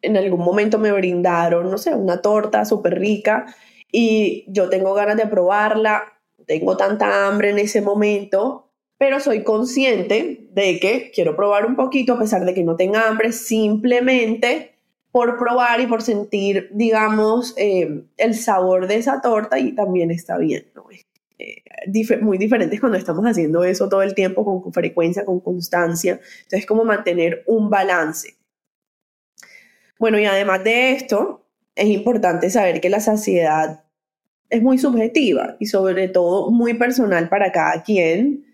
en 0.00 0.16
algún 0.16 0.40
momento 0.40 0.78
me 0.78 0.92
brindaron, 0.92 1.68
no 1.68 1.78
sé, 1.78 1.92
una 1.94 2.22
torta 2.22 2.64
súper 2.64 3.00
rica 3.00 3.46
y 3.92 4.44
yo 4.48 4.68
tengo 4.68 4.94
ganas 4.94 5.16
de 5.16 5.26
probarla, 5.26 6.14
tengo 6.46 6.76
tanta 6.76 7.28
hambre 7.28 7.50
en 7.50 7.58
ese 7.58 7.82
momento, 7.82 8.70
pero 8.98 9.20
soy 9.20 9.44
consciente 9.44 10.48
de 10.50 10.80
que 10.80 11.12
quiero 11.14 11.36
probar 11.36 11.66
un 11.66 11.76
poquito 11.76 12.14
a 12.14 12.18
pesar 12.18 12.44
de 12.44 12.54
que 12.54 12.64
no 12.64 12.74
tenga 12.74 13.06
hambre, 13.06 13.32
simplemente 13.32 14.72
por 15.12 15.38
probar 15.38 15.80
y 15.80 15.86
por 15.86 16.02
sentir, 16.02 16.70
digamos, 16.72 17.54
eh, 17.58 18.04
el 18.16 18.34
sabor 18.34 18.88
de 18.88 18.96
esa 18.96 19.20
torta 19.20 19.58
y 19.58 19.72
también 19.72 20.10
está 20.10 20.38
bien, 20.38 20.66
¿no? 20.74 20.86
Eh, 21.38 21.62
muy 22.20 22.38
diferentes 22.38 22.80
cuando 22.80 22.96
estamos 22.96 23.24
haciendo 23.24 23.64
eso 23.64 23.88
todo 23.88 24.02
el 24.02 24.14
tiempo, 24.14 24.44
con, 24.44 24.72
frecuencia, 24.72 25.24
con 25.24 25.40
constancia. 25.40 26.20
Entonces, 26.44 26.64
como 26.66 26.84
mantener 26.84 27.42
un 27.46 27.68
balance. 27.68 28.36
Bueno, 29.98 30.18
y 30.18 30.24
además 30.24 30.64
de 30.64 30.92
esto, 30.92 31.44
es 31.74 31.88
importante 31.88 32.50
saber 32.50 32.80
que 32.80 32.88
la 32.88 33.00
saciedad 33.00 33.81
es 34.52 34.62
muy 34.62 34.76
subjetiva 34.76 35.56
y 35.58 35.66
sobre 35.66 36.08
todo 36.08 36.50
muy 36.50 36.74
personal 36.74 37.30
para 37.30 37.50
cada 37.50 37.82
quien, 37.82 38.44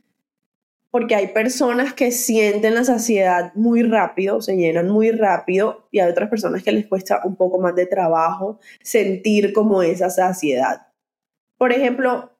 porque 0.93 1.17
hay 1.17 1.29
personas 1.29 1.93
que 1.93 2.13
sienten 2.13 2.77
la 2.77 2.85
saciedad 2.85 3.53
muy 3.57 3.83
rápido, 3.83 4.41
se 4.41 4.57
llenan 4.57 4.89
muy 4.89 5.11
rápido, 5.11 5.89
y 5.91 5.99
hay 5.99 6.09
otras 6.09 6.31
personas 6.31 6.63
que 6.63 6.71
les 6.71 6.87
cuesta 6.87 7.21
un 7.25 7.35
poco 7.35 7.59
más 7.59 7.75
de 7.75 7.87
trabajo 7.87 8.61
sentir 8.81 9.53
como 9.53 9.83
esa 9.83 10.09
saciedad. 10.09 10.87
Por 11.59 11.73
ejemplo, 11.73 12.31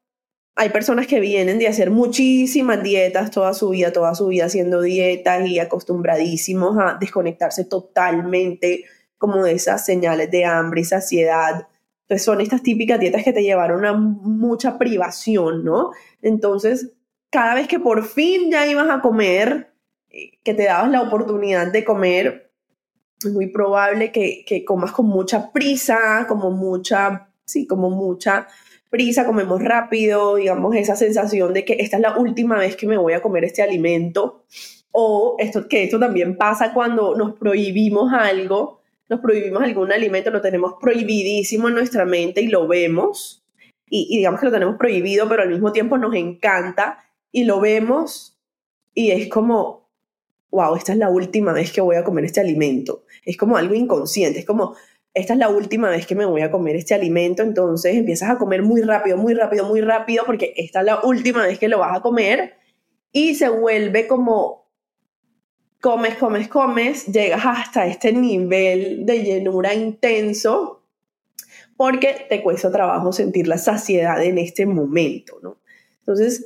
hay 0.55 0.69
personas 0.71 1.09
que 1.09 1.19
vienen 1.19 1.59
de 1.59 1.67
hacer 1.67 1.91
muchísimas 1.91 2.81
dietas 2.85 3.33
toda 3.33 3.55
su 3.55 3.71
vida, 3.71 3.93
toda 3.93 4.15
su 4.15 4.29
vida 4.29 4.45
haciendo 4.45 4.83
dietas 4.83 5.49
y 5.49 5.59
acostumbradísimos 5.59 6.79
a 6.79 6.97
desconectarse 6.99 7.65
totalmente 7.65 8.85
como 9.19 9.43
de 9.45 9.53
esas 9.53 9.85
señales 9.85 10.31
de 10.31 10.45
hambre 10.45 10.83
y 10.83 10.85
saciedad. 10.85 11.67
Entonces 12.09 12.25
son 12.25 12.41
estas 12.41 12.63
típicas 12.63 12.99
dietas 12.99 13.23
que 13.23 13.35
te 13.35 13.43
llevaron 13.43 13.85
a 13.85 13.93
mucha 13.93 14.79
privación, 14.79 15.63
¿no? 15.63 15.91
Entonces, 16.23 16.95
cada 17.29 17.55
vez 17.55 17.69
que 17.69 17.79
por 17.79 18.03
fin 18.07 18.51
ya 18.51 18.67
ibas 18.67 18.89
a 18.89 19.03
comer, 19.03 19.75
eh, 20.09 20.39
que 20.43 20.55
te 20.55 20.65
dabas 20.65 20.91
la 20.91 21.03
oportunidad 21.03 21.71
de 21.71 21.85
comer, 21.85 22.51
es 23.23 23.31
muy 23.31 23.49
probable 23.49 24.11
que, 24.11 24.43
que 24.47 24.65
comas 24.65 24.93
con 24.93 25.05
mucha 25.05 25.53
prisa, 25.53 26.25
como 26.27 26.51
mucha, 26.51 27.29
sí, 27.45 27.67
como 27.67 27.91
mucha 27.91 28.47
prisa, 28.89 29.27
comemos 29.27 29.63
rápido, 29.63 30.37
digamos, 30.37 30.75
esa 30.77 30.97
sensación 30.97 31.53
de 31.53 31.67
que 31.67 31.77
esta 31.79 31.97
es 31.97 32.03
la 32.03 32.17
última 32.17 32.57
vez 32.57 32.75
que 32.75 32.87
me 32.87 32.97
voy 32.97 33.13
a 33.13 33.21
comer 33.21 33.45
este 33.45 33.63
alimento, 33.63 34.47
o 34.93 35.37
esto, 35.39 35.69
que 35.69 35.85
esto 35.85 35.99
también 35.99 36.39
pasa 36.39 36.73
cuando 36.73 37.15
nos 37.15 37.35
prohibimos 37.39 38.13
algo, 38.15 38.78
nos 39.09 39.21
prohibimos 39.21 39.63
algún 39.63 39.93
alimento, 39.93 40.31
lo 40.31 40.41
tenemos 40.41 40.75
prohibidísimo 40.81 41.69
en 41.69 41.75
nuestra 41.75 42.05
mente 42.05 42.43
y 42.43 42.49
lo 42.49 42.67
vemos, 42.69 43.45
y, 43.91 44.17
digamos 44.19 44.41
que 44.41 44.47
lo 44.47 44.53
tenemos 44.53 44.77
prohibido, 44.77 45.29
pero 45.29 45.43
al 45.43 45.49
mismo 45.49 45.73
tiempo 45.73 45.97
nos 45.97 46.15
encanta 46.15 46.99
y 47.33 47.45
lo 47.45 47.61
vemos. 47.61 48.39
Y 48.95 49.11
es 49.13 49.29
como, 49.29 49.89
wow, 50.51 50.77
esta 50.77 50.93
es 50.93 50.99
la 50.99 51.09
última 51.09 51.53
vez 51.53 51.73
que 51.73 51.81
voy 51.81 51.97
a 51.97 52.05
comer 52.05 52.25
este 52.25 52.41
alimento. 52.41 53.05
Es 53.25 53.37
como 53.37 53.57
algo 53.57 53.75
inconsciente, 53.75 54.41
es 54.41 54.47
como, 54.47 54.75
esta 55.15 55.33
es 55.33 55.39
la 55.39 55.49
última 55.49 55.89
vez 55.89 56.07
que 56.07 56.15
me 56.15 56.27
voy 56.27 56.43
a 56.43 56.51
comer 56.51 56.77
este 56.77 56.95
alimento, 56.95 57.43
entonces 57.43 57.97
empiezas 57.97 58.31
a 58.31 58.39
comer 58.39 58.63
muy 58.63 58.83
rápido, 58.83 59.17
muy 59.17 59.35
rápido, 59.35 59.65
muy 59.65 59.81
rápido, 59.81 60.25
porque 60.27 60.53
esta 60.57 60.81
es 60.81 60.87
la 60.87 61.01
última 61.03 61.47
vez 61.47 61.59
que 61.59 61.69
lo 61.69 61.79
vas 61.79 61.97
a 61.97 62.03
comer 62.03 62.55
y 63.11 63.35
se 63.35 63.49
vuelve 63.49 64.07
como 64.07 64.68
comes, 65.81 66.17
comes, 66.17 66.49
comes, 66.49 67.07
llegas 67.07 67.43
hasta 67.45 67.87
este 67.87 68.13
nivel 68.13 69.07
de 69.07 69.23
llenura 69.23 69.75
intenso 69.75 70.83
porque 71.77 72.27
te 72.29 72.43
cuesta 72.43 72.73
trabajo 72.73 73.13
sentir 73.13 73.47
la 73.47 73.59
saciedad 73.59 74.23
en 74.23 74.39
este 74.39 74.67
momento, 74.67 75.39
¿no? 75.43 75.59
Entonces, 76.01 76.45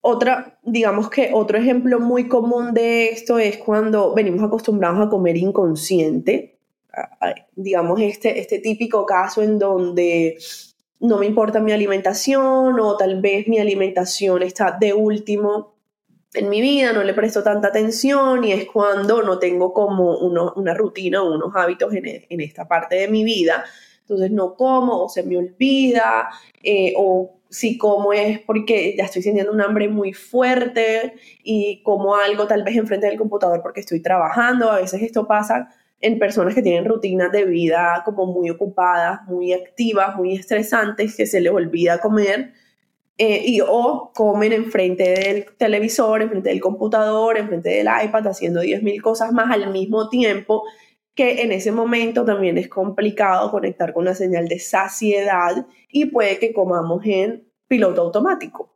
otra, 0.00 0.60
digamos 0.62 1.10
que 1.10 1.30
otro 1.32 1.58
ejemplo 1.58 1.98
muy 1.98 2.28
común 2.28 2.72
de 2.72 3.08
esto 3.08 3.40
es 3.40 3.56
cuando 3.58 4.14
venimos 4.14 4.44
acostumbrados 4.44 5.04
a 5.04 5.10
comer 5.10 5.36
inconsciente, 5.36 6.58
digamos 7.56 8.00
este, 8.00 8.38
este 8.38 8.60
típico 8.60 9.04
caso 9.04 9.42
en 9.42 9.58
donde 9.58 10.38
no 11.00 11.18
me 11.18 11.26
importa 11.26 11.60
mi 11.60 11.72
alimentación 11.72 12.78
o 12.78 12.96
tal 12.96 13.20
vez 13.20 13.48
mi 13.48 13.58
alimentación 13.58 14.42
está 14.42 14.76
de 14.78 14.94
último 14.94 15.75
en 16.36 16.48
mi 16.50 16.60
vida, 16.60 16.92
no 16.92 17.02
le 17.02 17.14
presto 17.14 17.42
tanta 17.42 17.68
atención 17.68 18.44
y 18.44 18.52
es 18.52 18.66
cuando 18.66 19.22
no 19.22 19.38
tengo 19.38 19.72
como 19.72 20.18
una 20.18 20.74
rutina 20.74 21.22
o 21.22 21.34
unos 21.34 21.54
hábitos 21.56 21.94
en, 21.94 22.40
esta 22.40 22.68
parte 22.68 22.96
de 22.96 23.08
mi 23.08 23.24
vida. 23.24 23.64
Entonces 24.00 24.30
no 24.30 24.54
como 24.54 25.04
o 25.04 25.08
se 25.08 25.22
me 25.22 25.36
olvida 25.36 26.28
eh, 26.62 26.92
o 26.96 27.38
si 27.48 27.78
como 27.78 28.12
es 28.12 28.38
porque 28.40 28.94
ya 28.96 29.04
estoy 29.04 29.22
sintiendo 29.22 29.52
un 29.52 29.60
hambre 29.60 29.88
muy 29.88 30.12
fuerte 30.12 31.14
y 31.42 31.82
como 31.82 32.14
algo 32.14 32.46
tal 32.46 32.62
vez 32.62 32.76
enfrente 32.76 33.06
del 33.06 33.18
computador 33.18 33.62
porque 33.62 33.80
estoy 33.80 34.00
trabajando. 34.00 34.70
A 34.70 34.76
veces 34.76 35.02
esto 35.02 35.26
pasa 35.26 35.70
en 36.00 36.18
personas 36.18 36.54
que 36.54 36.62
tienen 36.62 36.84
rutinas 36.84 37.32
de 37.32 37.44
vida 37.46 38.02
como 38.04 38.26
muy 38.26 38.50
ocupadas, 38.50 39.20
muy 39.26 39.52
activas, 39.52 40.16
muy 40.16 40.34
estresantes, 40.34 41.16
que 41.16 41.26
se 41.26 41.40
les 41.40 41.52
olvida 41.52 41.98
comer 41.98 42.52
eh, 43.18 43.42
y 43.46 43.62
o 43.62 44.12
comen 44.14 44.52
enfrente 44.52 45.08
del 45.08 45.46
televisor, 45.56 46.20
enfrente 46.20 46.50
del 46.50 46.60
computador, 46.60 47.38
enfrente 47.38 47.70
del 47.70 47.86
iPad, 47.86 48.26
haciendo 48.26 48.62
10.000 48.62 49.00
cosas 49.00 49.32
más 49.32 49.50
al 49.50 49.72
mismo 49.72 50.10
tiempo, 50.10 50.64
que 51.14 51.40
en 51.40 51.50
ese 51.50 51.72
momento 51.72 52.26
también 52.26 52.58
es 52.58 52.68
complicado 52.68 53.50
conectar 53.50 53.94
con 53.94 54.04
la 54.04 54.14
señal 54.14 54.48
de 54.48 54.58
saciedad 54.58 55.66
y 55.90 56.06
puede 56.06 56.38
que 56.38 56.52
comamos 56.52 57.06
en 57.06 57.48
piloto 57.68 58.02
automático. 58.02 58.74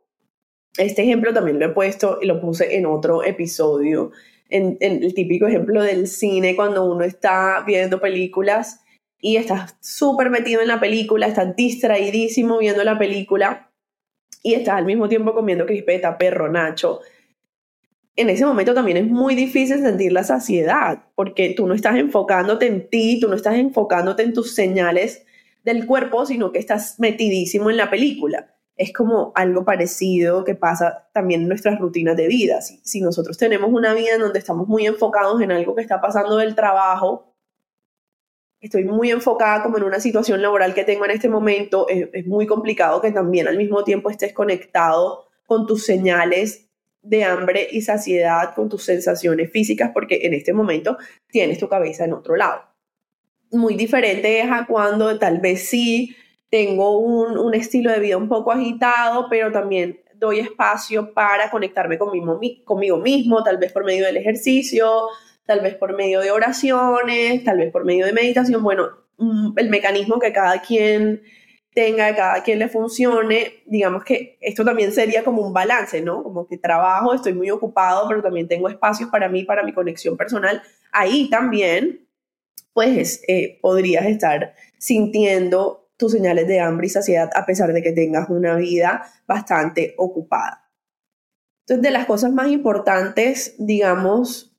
Este 0.75 1.03
ejemplo 1.03 1.33
también 1.33 1.59
lo 1.59 1.67
he 1.67 1.69
puesto 1.69 2.17
y 2.19 2.25
lo 2.25 2.41
puse 2.41 2.75
en 2.77 2.87
otro 2.87 3.23
episodio, 3.23 4.11
en, 4.49 4.77
en 4.79 5.03
el 5.03 5.13
típico 5.13 5.45
ejemplo 5.45 5.83
del 5.83 6.07
cine 6.07 6.55
cuando 6.55 6.91
uno 6.91 7.03
está 7.03 7.63
viendo 7.67 8.01
películas 8.01 8.81
y 9.19 9.35
estás 9.35 9.77
súper 9.81 10.31
metido 10.31 10.61
en 10.61 10.67
la 10.67 10.79
película, 10.79 11.27
estás 11.27 11.55
distraidísimo 11.55 12.57
viendo 12.57 12.83
la 12.83 12.97
película 12.97 13.70
y 14.43 14.53
estás 14.53 14.75
al 14.75 14.85
mismo 14.85 15.07
tiempo 15.07 15.33
comiendo 15.33 15.65
crispeta, 15.65 16.17
perro, 16.17 16.51
nacho, 16.51 17.01
en 18.15 18.29
ese 18.29 18.45
momento 18.45 18.73
también 18.73 18.97
es 18.97 19.07
muy 19.07 19.35
difícil 19.35 19.81
sentir 19.81 20.11
la 20.11 20.23
saciedad, 20.23 21.03
porque 21.15 21.53
tú 21.55 21.65
no 21.67 21.73
estás 21.73 21.95
enfocándote 21.95 22.67
en 22.67 22.89
ti, 22.89 23.19
tú 23.19 23.29
no 23.29 23.35
estás 23.35 23.55
enfocándote 23.55 24.23
en 24.23 24.33
tus 24.33 24.53
señales 24.53 25.25
del 25.63 25.85
cuerpo, 25.85 26.25
sino 26.25 26.51
que 26.51 26.59
estás 26.59 26.99
metidísimo 26.99 27.69
en 27.69 27.77
la 27.77 27.89
película. 27.89 28.53
Es 28.75 28.91
como 28.93 29.31
algo 29.35 29.63
parecido 29.63 30.43
que 30.43 30.55
pasa 30.55 31.09
también 31.13 31.41
en 31.41 31.47
nuestras 31.47 31.79
rutinas 31.79 32.17
de 32.17 32.27
vida. 32.27 32.61
Si, 32.61 32.81
si 32.83 33.01
nosotros 33.01 33.37
tenemos 33.37 33.71
una 33.71 33.93
vida 33.93 34.15
en 34.15 34.21
donde 34.21 34.39
estamos 34.39 34.67
muy 34.67 34.85
enfocados 34.87 35.41
en 35.41 35.51
algo 35.51 35.75
que 35.75 35.81
está 35.81 36.01
pasando 36.01 36.37
del 36.37 36.55
trabajo, 36.55 37.30
estoy 38.61 38.83
muy 38.83 39.09
enfocada 39.09 39.63
como 39.63 39.77
en 39.77 39.83
una 39.83 39.99
situación 39.99 40.41
laboral 40.41 40.73
que 40.73 40.83
tengo 40.83 41.03
en 41.05 41.11
este 41.11 41.27
momento, 41.27 41.87
es, 41.89 42.25
muy 42.27 42.45
complicado 42.45 43.01
que 43.01 43.11
también 43.11 43.47
al 43.47 43.57
mismo 43.57 43.83
tiempo 43.83 44.09
estés 44.09 44.33
conectado 44.33 45.27
con 45.47 45.65
tus 45.65 45.83
señales 45.83 46.69
de 47.01 47.23
hambre 47.23 47.67
y 47.71 47.81
saciedad, 47.81 48.53
con 48.53 48.69
tus 48.69 48.83
sensaciones 48.83 49.51
físicas, 49.51 49.89
porque 49.91 50.19
en 50.23 50.35
este 50.35 50.53
momento 50.53 50.97
tienes 51.27 51.57
tu 51.57 51.67
cabeza 51.67 52.05
en 52.05 52.13
otro 52.13 52.35
lado. 52.35 52.61
Muy 53.51 53.75
diferente 53.75 54.39
es 54.39 54.51
a 54.51 54.67
cuando 54.67 55.17
tal 55.17 55.39
vez 55.39 55.67
sí 55.67 56.15
tengo 56.51 56.99
un, 56.99 57.39
un 57.39 57.55
estilo 57.55 57.91
de 57.91 57.99
vida 57.99 58.17
un 58.17 58.29
poco 58.29 58.51
agitado, 58.51 59.27
pero 59.29 59.51
también 59.51 59.99
doy 60.13 60.39
espacio 60.39 61.13
para 61.13 61.49
conectarme 61.49 61.97
conmigo, 61.97 62.39
conmigo 62.63 62.97
mismo, 62.97 63.43
tal 63.43 63.57
vez 63.57 63.73
por 63.73 63.83
medio 63.83 64.05
del 64.05 64.17
ejercicio, 64.17 65.07
tal 65.51 65.59
vez 65.59 65.75
por 65.75 65.93
medio 65.97 66.21
de 66.21 66.31
oraciones, 66.31 67.43
tal 67.43 67.57
vez 67.57 67.73
por 67.73 67.83
medio 67.83 68.05
de 68.05 68.13
meditación, 68.13 68.63
bueno, 68.63 68.87
mm, 69.17 69.51
el 69.57 69.69
mecanismo 69.69 70.17
que 70.17 70.31
cada 70.31 70.61
quien 70.61 71.23
tenga, 71.73 72.15
cada 72.15 72.41
quien 72.41 72.57
le 72.57 72.69
funcione, 72.69 73.63
digamos 73.65 74.05
que 74.05 74.37
esto 74.39 74.63
también 74.63 74.93
sería 74.93 75.25
como 75.25 75.41
un 75.41 75.51
balance, 75.51 76.01
¿no? 76.01 76.23
Como 76.23 76.47
que 76.47 76.57
trabajo, 76.57 77.13
estoy 77.13 77.33
muy 77.33 77.51
ocupado, 77.51 78.07
pero 78.07 78.21
también 78.21 78.47
tengo 78.47 78.69
espacios 78.69 79.09
para 79.09 79.27
mí, 79.27 79.43
para 79.43 79.61
mi 79.63 79.73
conexión 79.73 80.15
personal. 80.15 80.61
Ahí 80.93 81.29
también 81.29 82.07
pues 82.71 83.21
eh, 83.27 83.59
podrías 83.61 84.05
estar 84.05 84.53
sintiendo 84.77 85.89
tus 85.97 86.13
señales 86.13 86.47
de 86.47 86.61
hambre 86.61 86.87
y 86.87 86.89
saciedad 86.89 87.29
a 87.35 87.45
pesar 87.45 87.73
de 87.73 87.83
que 87.83 87.91
tengas 87.91 88.29
una 88.29 88.55
vida 88.55 89.03
bastante 89.27 89.95
ocupada. 89.97 90.71
Entonces, 91.65 91.83
de 91.83 91.91
las 91.91 92.05
cosas 92.05 92.31
más 92.31 92.47
importantes, 92.47 93.55
digamos, 93.57 94.50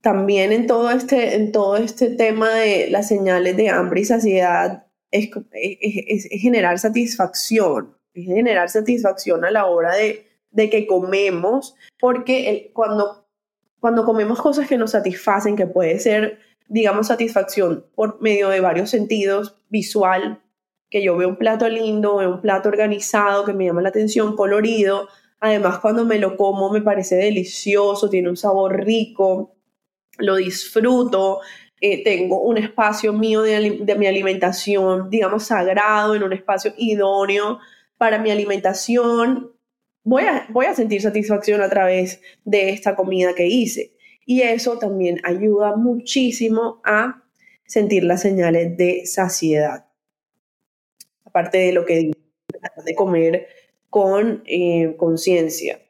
también 0.00 0.52
en 0.52 0.66
todo 0.66 0.90
este, 0.90 1.34
en 1.34 1.52
todo 1.52 1.76
este 1.76 2.10
tema 2.10 2.50
de 2.50 2.88
las 2.90 3.08
señales 3.08 3.56
de 3.56 3.68
hambre 3.68 4.00
y 4.00 4.04
saciedad, 4.04 4.86
es, 5.10 6.28
generar 6.40 6.78
satisfacción, 6.78 7.96
es 8.14 8.26
generar 8.26 8.68
satisfacción 8.70 9.44
a 9.44 9.50
la 9.50 9.66
hora 9.66 9.94
de, 9.94 10.26
que 10.70 10.86
comemos, 10.86 11.74
porque 11.98 12.70
cuando, 12.74 13.26
cuando 13.78 14.04
comemos 14.04 14.40
cosas 14.40 14.68
que 14.68 14.78
nos 14.78 14.92
satisfacen, 14.92 15.56
que 15.56 15.66
puede 15.66 15.98
ser, 16.00 16.38
digamos, 16.68 17.08
satisfacción 17.08 17.86
por 17.94 18.20
medio 18.20 18.48
de 18.48 18.60
varios 18.60 18.90
sentidos, 18.90 19.56
visual, 19.68 20.42
que 20.88 21.02
yo 21.02 21.16
veo 21.16 21.28
un 21.28 21.36
plato 21.36 21.68
lindo, 21.68 22.16
veo 22.16 22.34
un 22.34 22.40
plato 22.40 22.68
organizado, 22.68 23.44
que 23.44 23.52
me 23.52 23.66
llama 23.66 23.82
la 23.82 23.90
atención, 23.90 24.34
colorido, 24.34 25.08
además 25.38 25.78
cuando 25.78 26.04
me 26.04 26.18
lo 26.18 26.36
como 26.36 26.70
me 26.70 26.82
parece 26.82 27.16
delicioso, 27.16 28.10
tiene 28.10 28.28
un 28.28 28.36
sabor 28.36 28.84
rico, 28.84 29.54
lo 30.20 30.36
disfruto, 30.36 31.40
eh, 31.80 32.02
tengo 32.04 32.42
un 32.42 32.58
espacio 32.58 33.12
mío 33.12 33.42
de, 33.42 33.96
mi 33.98 34.06
alimentación, 34.06 35.10
digamos, 35.10 35.44
sagrado, 35.44 36.14
en 36.14 36.22
un 36.22 36.32
espacio 36.32 36.74
idóneo 36.76 37.58
para 37.96 38.18
mi 38.18 38.30
alimentación, 38.30 39.52
voy 40.04 40.24
a, 40.24 40.46
voy 40.50 40.66
a 40.66 40.74
sentir 40.74 41.02
satisfacción 41.02 41.62
a 41.62 41.68
través 41.68 42.20
de 42.44 42.70
esta 42.70 42.96
comida 42.96 43.34
que 43.34 43.46
hice. 43.46 43.94
Y 44.26 44.42
eso 44.42 44.78
también 44.78 45.20
ayuda 45.24 45.76
muchísimo 45.76 46.80
a 46.84 47.24
sentir 47.66 48.04
las 48.04 48.22
señales 48.22 48.76
de 48.76 49.06
saciedad. 49.06 49.86
Aparte 51.24 51.58
de 51.58 51.72
lo 51.72 51.86
que 51.86 52.10
de 52.84 52.94
comer 52.94 53.48
con 53.88 54.42
eh, 54.46 54.94
conciencia. 54.96 55.80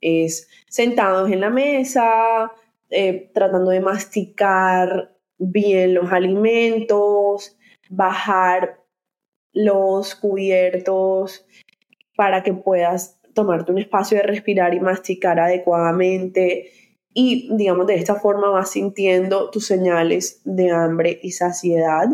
Es 0.00 0.48
sentados 0.68 1.30
en 1.30 1.40
la 1.40 1.50
mesa, 1.50 2.52
eh, 2.90 3.30
tratando 3.34 3.70
de 3.70 3.80
masticar 3.80 5.14
bien 5.38 5.94
los 5.94 6.12
alimentos, 6.12 7.56
bajar 7.88 8.80
los 9.52 10.14
cubiertos 10.14 11.46
para 12.16 12.42
que 12.42 12.52
puedas 12.52 13.20
tomarte 13.34 13.72
un 13.72 13.78
espacio 13.78 14.16
de 14.18 14.24
respirar 14.24 14.74
y 14.74 14.80
masticar 14.80 15.38
adecuadamente. 15.38 16.72
Y 17.14 17.54
digamos, 17.56 17.86
de 17.86 17.94
esta 17.94 18.16
forma 18.16 18.50
vas 18.50 18.70
sintiendo 18.70 19.50
tus 19.50 19.66
señales 19.66 20.40
de 20.44 20.70
hambre 20.70 21.18
y 21.22 21.32
saciedad 21.32 22.08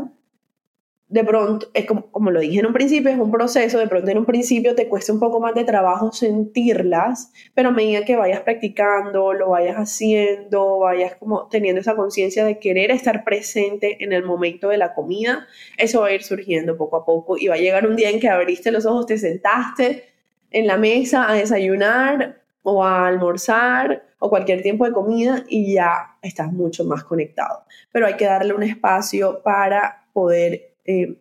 de 1.14 1.22
pronto, 1.22 1.68
es 1.74 1.86
como, 1.86 2.30
lo 2.32 2.40
dije 2.40 2.58
en 2.58 2.66
un 2.66 2.72
principio, 2.72 3.08
es 3.08 3.16
un 3.16 3.30
proceso, 3.30 3.78
de 3.78 3.86
pronto 3.86 4.10
en 4.10 4.18
un 4.18 4.24
principio 4.24 4.74
te 4.74 4.88
cuesta 4.88 5.12
un 5.12 5.20
poco 5.20 5.38
más 5.38 5.54
de 5.54 5.62
trabajo 5.62 6.10
sentirlas, 6.10 7.30
pero 7.54 7.68
a 7.68 7.72
medida 7.72 8.04
que 8.04 8.16
vayas 8.16 8.40
practicando, 8.40 9.32
lo 9.32 9.50
vayas 9.50 9.76
haciendo, 9.76 10.80
vayas 10.80 11.14
como 11.14 11.46
teniendo 11.46 11.80
esa 11.80 11.94
conciencia 11.94 12.44
de 12.44 12.58
querer 12.58 12.90
estar 12.90 13.22
presente 13.22 14.02
en 14.02 14.12
el 14.12 14.24
momento 14.24 14.70
de 14.70 14.76
la 14.76 14.92
comida, 14.92 15.46
eso 15.78 16.00
va 16.00 16.08
a 16.08 16.12
ir 16.12 16.24
surgiendo 16.24 16.76
poco 16.76 16.96
a 16.96 17.04
poco 17.04 17.38
y 17.38 17.46
va 17.46 17.54
a 17.54 17.58
llegar 17.58 17.86
un 17.86 17.94
día 17.94 18.10
en 18.10 18.18
que 18.18 18.28
abriste 18.28 18.72
los 18.72 18.84
ojos, 18.84 19.06
te 19.06 19.16
sentaste 19.16 20.06
en 20.50 20.66
la 20.66 20.78
mesa 20.78 21.30
a 21.30 21.34
desayunar 21.34 22.42
o 22.64 22.82
a 22.82 23.06
almorzar 23.06 24.04
o 24.18 24.28
cualquier 24.30 24.62
tiempo 24.62 24.84
de 24.84 24.90
comida 24.90 25.44
y 25.48 25.74
ya 25.74 26.16
estás 26.22 26.52
mucho 26.52 26.84
más 26.84 27.04
conectado. 27.04 27.62
Pero 27.92 28.04
hay 28.04 28.14
que 28.14 28.24
darle 28.24 28.52
un 28.52 28.64
espacio 28.64 29.42
para 29.44 30.08
poder 30.12 30.73
eh, 30.84 31.20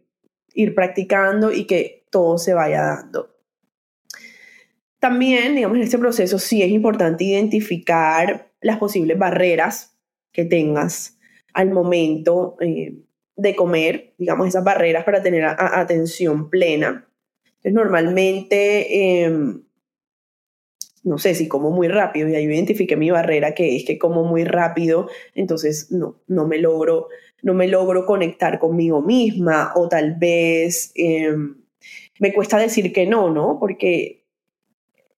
ir 0.53 0.75
practicando 0.75 1.51
y 1.51 1.65
que 1.65 2.05
todo 2.09 2.37
se 2.37 2.53
vaya 2.53 2.81
dando. 2.81 3.33
También, 4.99 5.55
digamos, 5.55 5.77
en 5.77 5.83
este 5.83 5.97
proceso 5.97 6.39
sí 6.39 6.61
es 6.61 6.69
importante 6.69 7.25
identificar 7.25 8.51
las 8.61 8.77
posibles 8.77 9.17
barreras 9.17 9.97
que 10.31 10.45
tengas 10.45 11.17
al 11.53 11.71
momento 11.71 12.55
eh, 12.61 12.95
de 13.35 13.55
comer, 13.55 14.13
digamos, 14.17 14.47
esas 14.47 14.63
barreras 14.63 15.03
para 15.03 15.21
tener 15.21 15.43
atención 15.45 16.49
plena. 16.49 17.07
Entonces, 17.57 17.73
normalmente, 17.73 19.23
em, 19.25 19.63
no 21.03 21.17
sé 21.17 21.35
si 21.35 21.47
como 21.47 21.71
muy 21.71 21.87
rápido, 21.87 22.29
y 22.29 22.35
ahí 22.35 22.45
identifiqué 22.45 22.95
mi 22.95 23.11
barrera, 23.11 23.53
que 23.53 23.75
es 23.75 23.85
que 23.85 23.97
como 23.97 24.23
muy 24.23 24.45
rápido, 24.45 25.09
entonces 25.35 25.91
no, 25.91 26.21
no 26.27 26.47
me 26.47 26.59
logro 26.59 27.09
no 27.43 27.53
me 27.53 27.67
logro 27.67 28.05
conectar 28.05 28.57
conmigo 28.57 29.01
misma 29.01 29.73
o 29.75 29.87
tal 29.87 30.15
vez 30.15 30.91
em, 30.95 31.61
me 32.19 32.33
cuesta 32.33 32.57
decir 32.57 32.91
que 32.91 33.05
no, 33.05 33.29
¿no? 33.29 33.59
Porque 33.59 34.25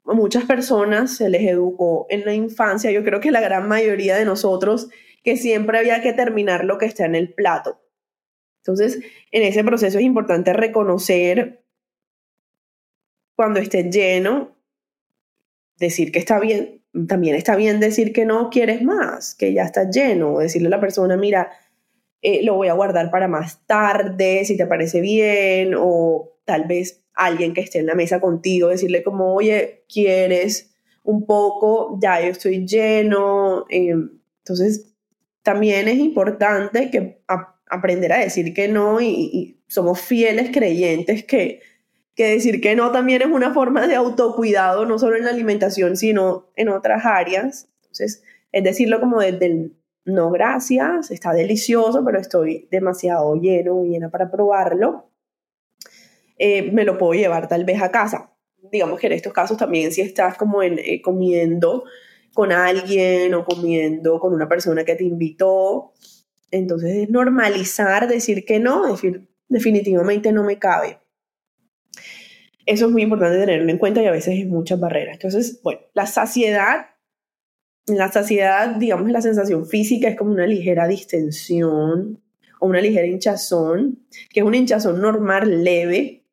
a 0.06 0.14
muchas 0.14 0.46
personas 0.46 1.16
se 1.16 1.30
les 1.30 1.44
educó 1.44 2.08
en 2.10 2.26
la 2.26 2.34
infancia, 2.34 2.92
yo 2.92 3.04
creo 3.04 3.20
que 3.20 3.32
la 3.32 3.42
gran 3.42 3.68
mayoría 3.68 4.18
de 4.18 4.26
nosotros, 4.26 4.90
que 5.24 5.38
siempre 5.38 5.78
había 5.78 6.02
que 6.02 6.14
terminar 6.14 6.66
lo 6.66 6.78
que 6.78 6.88
está 6.88 7.06
en 7.06 7.16
el 7.16 7.34
plato. 7.34 7.80
Entonces, 8.64 9.00
en 9.32 9.44
ese 9.44 9.64
proceso 9.64 10.00
es 10.00 10.04
importante 10.04 10.52
reconocer 10.52 11.64
cuando 13.36 13.60
esté 13.60 13.84
lleno, 13.92 14.58
decir 15.78 16.12
que 16.12 16.20
está 16.20 16.40
bien, 16.40 16.84
también 17.08 17.36
está 17.36 17.56
bien 17.56 17.80
decir 17.80 18.14
que 18.14 18.26
no 18.26 18.50
quieres 18.50 18.82
más, 18.82 19.36
que 19.36 19.54
ya 19.54 19.64
está 19.64 19.90
lleno, 19.90 20.40
decirle 20.40 20.68
a 20.68 20.72
la 20.72 20.80
persona, 20.80 21.18
mira, 21.18 21.52
eh, 22.22 22.44
lo 22.44 22.56
voy 22.56 22.68
a 22.68 22.74
guardar 22.74 23.12
para 23.12 23.28
más 23.28 23.66
tarde, 23.66 24.46
si 24.46 24.58
te 24.58 24.66
parece 24.66 25.02
bien, 25.02 25.74
o 25.78 26.38
tal 26.46 26.66
vez 26.66 27.04
alguien 27.14 27.54
que 27.54 27.62
esté 27.62 27.80
en 27.80 27.86
la 27.86 27.96
mesa 27.96 28.20
contigo, 28.20 28.70
decirle 28.70 29.04
como, 29.04 29.34
oye, 29.34 29.86
¿quieres 29.88 30.76
un 31.04 31.26
poco? 31.26 31.98
Ya 32.02 32.20
yo 32.22 32.28
estoy 32.28 32.66
lleno. 32.66 33.66
Em, 33.70 34.20
entonces, 34.40 34.94
también 35.44 35.88
es 35.88 35.98
importante 35.98 36.90
que 36.90 37.22
aprender 37.70 38.12
a 38.14 38.20
decir 38.20 38.54
que 38.54 38.68
no 38.68 39.00
y, 39.02 39.54
somos 39.68 40.00
fieles 40.00 40.52
creyentes 40.54 41.24
que, 41.24 41.60
que 42.14 42.28
decir 42.28 42.62
que 42.62 42.76
no 42.76 42.92
también 42.92 43.24
es 43.24 43.28
una 43.28 43.52
forma 43.54 43.88
de 43.88 43.96
autocuidado, 43.96 44.86
no 44.86 45.00
solo 45.00 45.18
en 45.18 45.26
la 45.26 45.32
alimentación, 45.32 45.98
sino 45.98 46.52
en 46.56 46.70
otras 46.70 47.04
áreas. 47.06 47.68
Entonces, 47.82 48.24
es 48.52 48.64
decirlo 48.64 49.00
como 49.00 49.22
desde 49.22 49.48
el 49.48 49.76
no 50.06 50.30
gracias, 50.30 51.12
está 51.12 51.34
delicioso, 51.34 52.04
pero 52.06 52.20
estoy 52.20 52.68
demasiado 52.72 53.36
lleno, 53.36 53.84
llena 53.84 54.10
para 54.10 54.30
probarlo, 54.30 55.10
eh, 56.38 56.72
me 56.72 56.84
lo 56.84 56.98
puedo 56.98 57.14
llevar 57.14 57.48
tal 57.48 57.66
vez 57.66 57.82
a 57.82 57.92
casa. 57.92 58.32
Digamos 58.72 59.00
que 59.00 59.08
en 59.08 59.14
estos 59.14 59.34
casos 59.34 59.58
también 59.58 59.92
si 59.92 60.02
estás 60.02 60.38
como 60.38 60.62
eh, 60.62 61.02
comiendo 61.04 61.86
con 62.34 62.52
alguien 62.52 63.34
o 63.34 63.46
comiendo 63.46 64.20
con 64.20 64.34
una 64.34 64.48
persona 64.48 64.84
que 64.84 64.96
te 64.96 65.04
invitó, 65.04 65.94
entonces 66.52 66.96
es 66.96 67.10
normalizar 67.10 68.08
decir 68.08 68.46
que 68.46 68.60
no, 68.60 68.92
decir 68.92 69.28
definitivamente 69.48 70.32
no 70.32 70.44
me 70.44 70.60
cabe. 70.60 71.00
Eso 72.66 72.88
es 72.88 72.92
muy 72.92 73.04
importante 73.04 73.38
tenerlo 73.38 73.70
en 73.70 73.78
cuenta 73.78 74.02
y 74.02 74.08
a 74.08 74.12
veces 74.12 74.30
hay 74.30 74.46
muchas 74.46 74.80
barreras. 74.80 75.16
Entonces, 75.16 75.62
bueno, 75.64 75.82
la 75.94 76.08
saciedad 76.08 76.88
la 77.88 78.12
saciedad, 78.12 78.76
digamos, 78.76 79.10
la 79.12 79.22
sensación 79.22 79.66
física 79.66 80.08
es 80.08 80.18
como 80.18 80.32
una 80.32 80.48
ligera 80.48 80.88
distensión 80.88 82.22
o 82.60 82.68
una 82.68 82.82
ligera 82.82 83.06
hinchazón, 83.06 84.00
que 84.30 84.40
es 84.40 84.46
un 84.46 84.56
hinchazón 84.56 85.02
normal 85.02 85.64
leve 85.64 86.24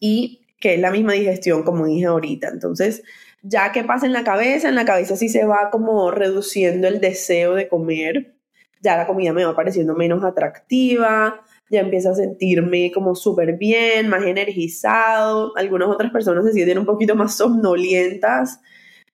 y 0.00 0.46
que 0.58 0.74
es 0.74 0.80
la 0.80 0.90
misma 0.90 1.12
digestión, 1.12 1.62
como 1.64 1.86
dije 1.86 2.06
ahorita. 2.06 2.48
Entonces, 2.48 3.02
ya 3.42 3.72
que 3.72 3.84
pasa 3.84 4.06
en 4.06 4.12
la 4.12 4.24
cabeza, 4.24 4.68
en 4.68 4.76
la 4.76 4.84
cabeza 4.84 5.16
sí 5.16 5.28
se 5.28 5.44
va 5.44 5.70
como 5.70 6.10
reduciendo 6.10 6.88
el 6.88 7.00
deseo 7.00 7.54
de 7.54 7.68
comer, 7.68 8.34
ya 8.80 8.96
la 8.96 9.06
comida 9.06 9.32
me 9.32 9.44
va 9.44 9.54
pareciendo 9.54 9.94
menos 9.94 10.24
atractiva, 10.24 11.42
ya 11.70 11.80
empiezo 11.80 12.10
a 12.10 12.14
sentirme 12.14 12.90
como 12.92 13.14
súper 13.14 13.56
bien, 13.56 14.08
más 14.08 14.24
energizado. 14.24 15.56
Algunas 15.56 15.88
otras 15.88 16.12
personas 16.12 16.44
se 16.44 16.52
sienten 16.52 16.78
un 16.78 16.86
poquito 16.86 17.14
más 17.14 17.36
somnolientas, 17.36 18.60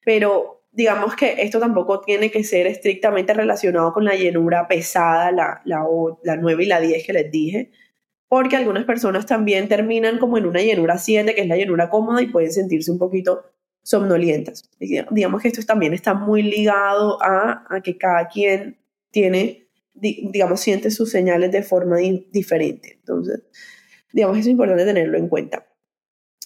pero 0.05 0.58
digamos 0.71 1.17
que 1.17 1.37
esto 1.39 1.59
tampoco 1.59 2.01
tiene 2.01 2.31
que 2.31 2.45
ser 2.45 2.67
estrictamente 2.67 3.35
relacionado 3.35 3.93
con 3.93 4.05
la 4.05 4.15
llenura 4.15 4.69
pesada, 4.69 5.33
la, 5.33 5.63
la, 5.65 5.85
la 6.23 6.37
9 6.37 6.65
y 6.65 6.67
la 6.67 6.81
10 6.81 7.07
que 7.07 7.13
les 7.13 7.31
dije, 7.31 7.71
porque 8.29 8.57
algunas 8.57 8.85
personas 8.85 9.27
también 9.27 9.69
terminan 9.69 10.19
como 10.19 10.37
en 10.39 10.47
una 10.47 10.61
llenura 10.61 10.99
7, 10.99 11.35
que 11.35 11.41
es 11.41 11.49
la 11.49 11.57
llenura 11.57 11.89
cómoda, 11.89 12.23
y 12.23 12.27
pueden 12.27 12.53
sentirse 12.53 12.91
un 12.91 12.99
poquito 12.99 13.45
somnolientas. 13.83 14.69
Digamos 15.11 15.41
que 15.41 15.49
esto 15.49 15.63
también 15.65 15.95
está 15.95 16.13
muy 16.13 16.43
ligado 16.43 17.23
a, 17.23 17.65
a 17.71 17.81
que 17.81 17.97
cada 17.97 18.29
quien 18.29 18.79
tiene, 19.11 19.69
digamos, 19.95 20.61
siente 20.61 20.91
sus 20.91 21.11
señales 21.11 21.51
de 21.51 21.63
forma 21.63 21.97
diferente. 22.31 22.99
Entonces, 22.99 23.43
digamos, 24.13 24.37
es 24.39 24.47
importante 24.47 24.85
tenerlo 24.85 25.17
en 25.17 25.29
cuenta. 25.29 25.68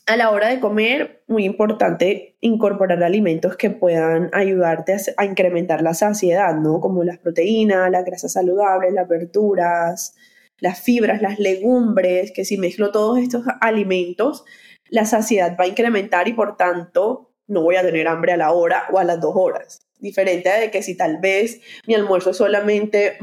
A 0.07 0.17
la 0.17 0.31
hora 0.31 0.49
de 0.49 0.61
comer, 0.61 1.23
muy 1.29 1.45
importante 1.45 2.37
incorporar 2.41 3.03
alimentos 3.03 3.57
que 3.57 3.71
puedan 3.71 4.31
ayudarte 4.33 4.97
a, 5.17 5.25
incrementar 5.25 5.83
la 5.83 5.95
saciedad, 5.95 6.55
¿no? 6.55 6.81
Como 6.81 7.05
las 7.05 7.19
proteínas, 7.19 7.91
las 7.91 8.05
grasas 8.05 8.33
saludables, 8.33 8.93
las 8.93 9.09
verduras, 9.09 10.15
las 10.59 10.81
fibras, 10.81 11.23
las 11.23 11.39
legumbres, 11.39 12.33
que 12.33 12.45
si 12.45 12.57
mezclo 12.59 12.91
todos 12.91 13.19
estos 13.19 13.45
alimentos, 13.61 14.45
la 14.89 15.05
saciedad 15.05 15.57
va 15.59 15.65
a 15.65 15.69
incrementar 15.69 16.29
y 16.29 16.33
por 16.33 16.57
tanto 16.57 17.31
no 17.47 17.63
voy 17.63 17.77
a 17.77 17.83
tener 17.83 18.09
hambre 18.09 18.33
a 18.33 18.37
la 18.37 18.53
hora 18.53 18.85
o 18.93 18.99
a 18.99 19.05
las 19.05 19.21
dos 19.21 19.35
horas. 19.37 19.87
Diferente 19.99 20.49
de 20.49 20.71
que 20.71 20.83
si 20.83 20.97
tal 20.97 21.19
vez 21.19 21.61
mi 21.87 21.95
almuerzo 21.95 22.31
es 22.31 22.37
solamente 22.37 23.19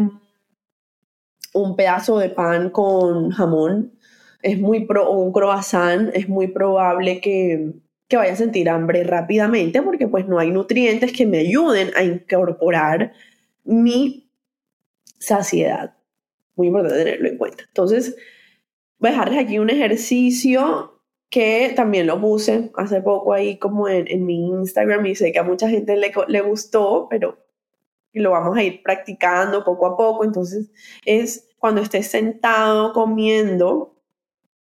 un 1.53 1.75
pedazo 1.75 2.19
de 2.19 2.29
pan 2.29 2.69
con 2.69 3.31
jamón, 3.31 3.98
es 4.41 4.59
muy 4.59 4.87
un 5.09 5.31
croissant, 5.31 6.09
es 6.13 6.29
muy 6.29 6.47
probable 6.47 7.21
que, 7.21 7.73
que 8.07 8.17
vaya 8.17 8.33
a 8.33 8.37
sentir 8.37 8.69
hambre 8.69 9.03
rápidamente 9.03 9.81
porque 9.81 10.07
pues 10.07 10.27
no 10.27 10.39
hay 10.39 10.51
nutrientes 10.51 11.11
que 11.11 11.25
me 11.25 11.39
ayuden 11.39 11.91
a 11.95 12.03
incorporar 12.03 13.13
mi 13.63 14.29
saciedad. 15.19 15.95
Muy 16.55 16.67
importante 16.67 17.03
tenerlo 17.03 17.29
en 17.29 17.37
cuenta. 17.37 17.63
Entonces, 17.67 18.15
voy 18.97 19.09
a 19.09 19.13
dejarles 19.13 19.39
aquí 19.39 19.59
un 19.59 19.69
ejercicio 19.69 21.01
que 21.29 21.73
también 21.75 22.07
lo 22.07 22.19
puse 22.19 22.71
hace 22.75 23.01
poco 23.01 23.33
ahí 23.33 23.57
como 23.59 23.87
en, 23.87 24.07
en 24.07 24.25
mi 24.25 24.47
Instagram 24.47 25.05
y 25.05 25.15
sé 25.15 25.31
que 25.31 25.39
a 25.39 25.43
mucha 25.43 25.69
gente 25.69 25.95
le, 25.95 26.11
le 26.27 26.41
gustó, 26.41 27.07
pero 27.09 27.37
lo 28.13 28.31
vamos 28.31 28.57
a 28.57 28.63
ir 28.63 28.81
practicando 28.81 29.63
poco 29.63 29.85
a 29.85 29.97
poco. 29.97 30.23
Entonces, 30.23 30.71
es 31.05 31.47
cuando 31.57 31.81
estés 31.81 32.07
sentado 32.07 32.93
comiendo, 32.93 33.98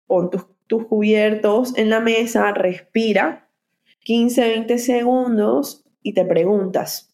pon 0.07 0.31
tus, 0.31 0.47
tus 0.67 0.87
cubiertos 0.87 1.77
en 1.77 1.91
la 1.91 2.01
mesa, 2.01 2.53
respira 2.53 3.47
15, 4.07 4.41
20 4.41 4.79
segundos 4.79 5.85
y 6.01 6.13
te 6.13 6.25
preguntas, 6.25 7.13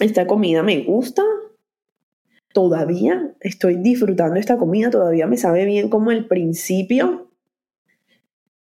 ¿esta 0.00 0.26
comida 0.26 0.62
me 0.62 0.82
gusta? 0.82 1.22
¿Todavía 2.54 3.34
estoy 3.40 3.76
disfrutando 3.76 4.40
esta 4.40 4.56
comida? 4.56 4.88
¿Todavía 4.88 5.26
me 5.26 5.36
sabe 5.36 5.66
bien 5.66 5.90
como 5.90 6.10
el 6.10 6.26
principio? 6.26 7.30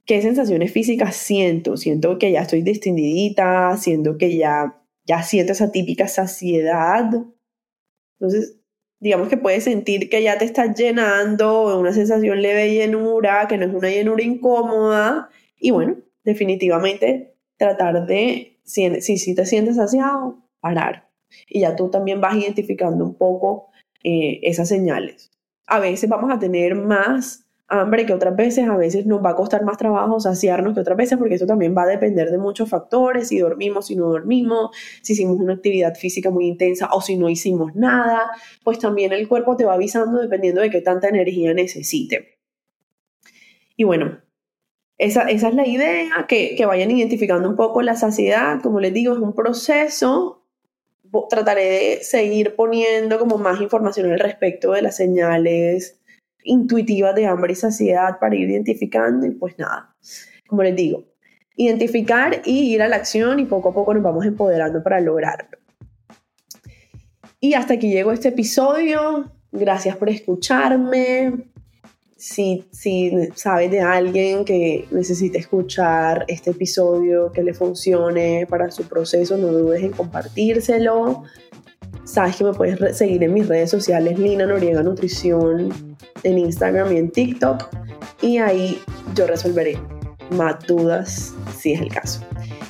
¿Qué 0.06 0.20
sensaciones 0.24 0.72
físicas 0.72 1.16
siento? 1.16 1.78
Siento 1.78 2.18
que 2.18 2.32
ya 2.32 2.42
estoy 2.42 2.63
distendidita, 2.63 3.78
siento 3.78 4.18
que 4.18 4.36
ya, 4.36 4.82
ya 5.06 5.22
siento 5.22 5.52
esa 5.52 5.72
típica 5.72 6.08
saciedad. 6.08 7.12
Entonces, 8.20 8.62
digamos 9.04 9.28
que 9.28 9.36
puedes 9.36 9.66
sentir 9.66 10.10
que 10.10 10.24
ya 10.24 10.38
te 10.38 10.46
estás 10.46 10.78
llenando, 10.78 11.78
una 11.78 11.92
sensación 11.92 12.42
leve 12.42 12.62
de 12.62 12.74
llenura, 12.74 13.48
que 13.50 13.58
no 13.58 13.66
es 13.66 13.74
una 13.74 13.89
llenura 13.89 14.24
incómoda. 14.24 15.30
Y 15.60 15.72
bueno, 15.72 15.98
definitivamente 16.24 17.36
tratar 17.58 18.08
de, 18.08 18.60
si, 18.63 19.02
si, 19.02 19.36
te 19.36 19.46
sientes 19.46 19.76
saciado, 19.76 20.42
parar. 20.62 21.10
Y 21.50 21.60
ya 21.62 21.76
tú 21.76 21.89
también 21.89 22.22
vas 22.22 22.38
identificando 22.38 23.04
un 23.04 23.16
poco 23.16 23.68
eh, 24.06 24.39
esas 24.44 24.70
señales. 24.70 25.32
A 25.68 25.82
veces 25.82 26.10
vamos 26.10 26.32
a 26.32 26.39
tener 26.39 26.74
más 26.76 27.46
hambre 27.67 28.06
que 28.06 28.13
otras 28.13 28.36
veces, 28.36 28.67
a 28.67 28.78
veces 28.78 29.06
nos 29.06 29.23
va 29.23 29.32
a 29.32 29.36
costar 29.36 29.63
más 29.63 29.78
trabajo 29.78 30.19
saciarnos 30.19 30.73
que 30.73 30.82
otras 30.82 30.97
veces, 30.97 31.17
porque 31.17 31.36
eso 31.36 31.45
también 31.45 31.76
va 31.76 31.84
a 31.84 31.88
depender 31.88 32.30
de 32.30 32.38
muchos 32.38 32.69
factores, 32.69 33.30
si 33.30 33.39
dormimos, 33.39 33.88
si 33.88 33.95
no 33.95 34.10
dormimos, 34.10 34.76
si 35.02 35.13
hicimos 35.13 35.38
una 35.39 35.54
actividad 35.54 35.95
física 35.95 36.30
muy 36.30 36.47
intensa 36.47 36.89
o 36.91 37.02
si 37.02 37.17
no 37.17 37.30
hicimos 37.30 37.76
nada, 37.76 38.30
pues 38.63 38.80
también 38.80 39.13
el 39.13 39.28
cuerpo 39.28 39.56
te 39.56 39.65
va 39.65 39.73
avisando 39.73 40.19
dependiendo 40.19 40.62
de 40.62 40.69
qué 40.69 40.82
tanta 40.82 41.08
energía 41.08 41.54
necesite. 41.54 42.38
Y 43.76 43.86
bueno, 43.86 44.21
esa, 44.97 45.23
esa 45.23 45.49
es 45.49 45.56
la 45.56 45.67
idea, 45.67 46.26
que, 46.28 46.56
que 46.56 46.65
vayan 46.65 46.91
identificando 46.91 47.49
un 47.49 47.56
poco 47.56 47.82
la 47.82 47.95
saciedad, 47.95 48.62
como 48.62 48.80
les 48.80 48.93
digo, 48.93 49.13
es 49.13 49.19
un 49.19 49.34
proceso, 49.34 50.45
trataré 51.30 51.63
de 51.63 52.04
seguir 52.04 52.56
poniendo 52.56 53.19
como 53.19 53.38
más 53.38 53.62
información 53.62 54.12
al 54.12 54.19
respecto 54.19 54.71
de 54.73 54.82
las 54.82 54.95
señales 54.95 55.99
intuitivas 56.43 57.15
de 57.15 57.25
hambre 57.25 57.53
y 57.53 57.56
saciedad 57.56 58.19
para 58.19 58.36
ir 58.36 58.49
identificando 58.49 59.25
y 59.25 59.32
pues 59.32 59.58
nada, 59.58 59.95
como 60.47 60.63
les 60.63 60.75
digo, 60.75 61.06
identificar 61.56 62.41
y 62.45 62.73
ir 62.73 62.82
a 62.82 62.88
la 62.88 62.97
acción 62.97 63.39
y 63.39 63.45
poco 63.45 63.69
a 63.69 63.73
poco 63.73 63.93
nos 63.93 64.03
vamos 64.03 64.25
empoderando 64.25 64.82
para 64.82 64.99
lograrlo. 64.99 65.58
Y 67.39 67.56
hasta 67.56 67.73
aquí 67.73 67.91
llegó 67.91 68.12
este 68.12 68.29
episodio. 68.29 69.32
Gracias 69.51 69.97
por 69.97 70.10
escucharme. 70.10 71.49
Si, 72.15 72.65
si 72.71 73.12
sabes 73.36 73.69
de 73.69 73.82
alguien 73.82 74.45
que 74.45 74.86
necesite 74.91 75.39
escuchar 75.39 76.23
este 76.29 76.51
episodio, 76.51 77.34
que 77.34 77.43
le 77.43 77.53
funcione 77.53 78.47
para 78.49 78.71
su 78.71 78.84
proceso, 78.84 79.38
no 79.38 79.47
dudes 79.47 79.84
en 79.84 79.91
compartírselo. 79.91 81.23
Sabes 82.06 82.38
que 82.38 82.45
me 82.45 82.53
puedes 82.53 82.97
seguir 82.97 83.21
en 83.23 83.34
mis 83.34 83.47
redes 83.47 83.69
sociales, 83.69 84.17
Lina 84.17 84.45
Noriega 84.45 84.82
Nutrición 84.82 85.92
en 86.24 86.40
Instagram 86.40 86.92
y 86.94 86.98
en 86.98 87.12
TikTok 87.12 87.70
y 88.22 88.38
ahí 88.38 88.82
yo 89.14 89.28
resolveré 89.28 89.78
más 90.32 90.66
dudas 90.66 91.34
si 91.58 91.74
es 91.74 91.82
el 91.82 91.90
caso. 91.90 92.22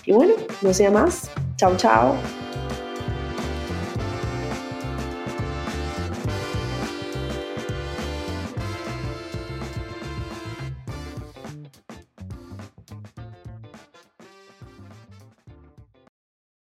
Y 0.06 0.12
bueno, 0.12 0.34
no 0.62 0.74
sea 0.74 0.92
más. 0.92 1.30
Chao, 1.58 1.78
chao. 1.78 2.16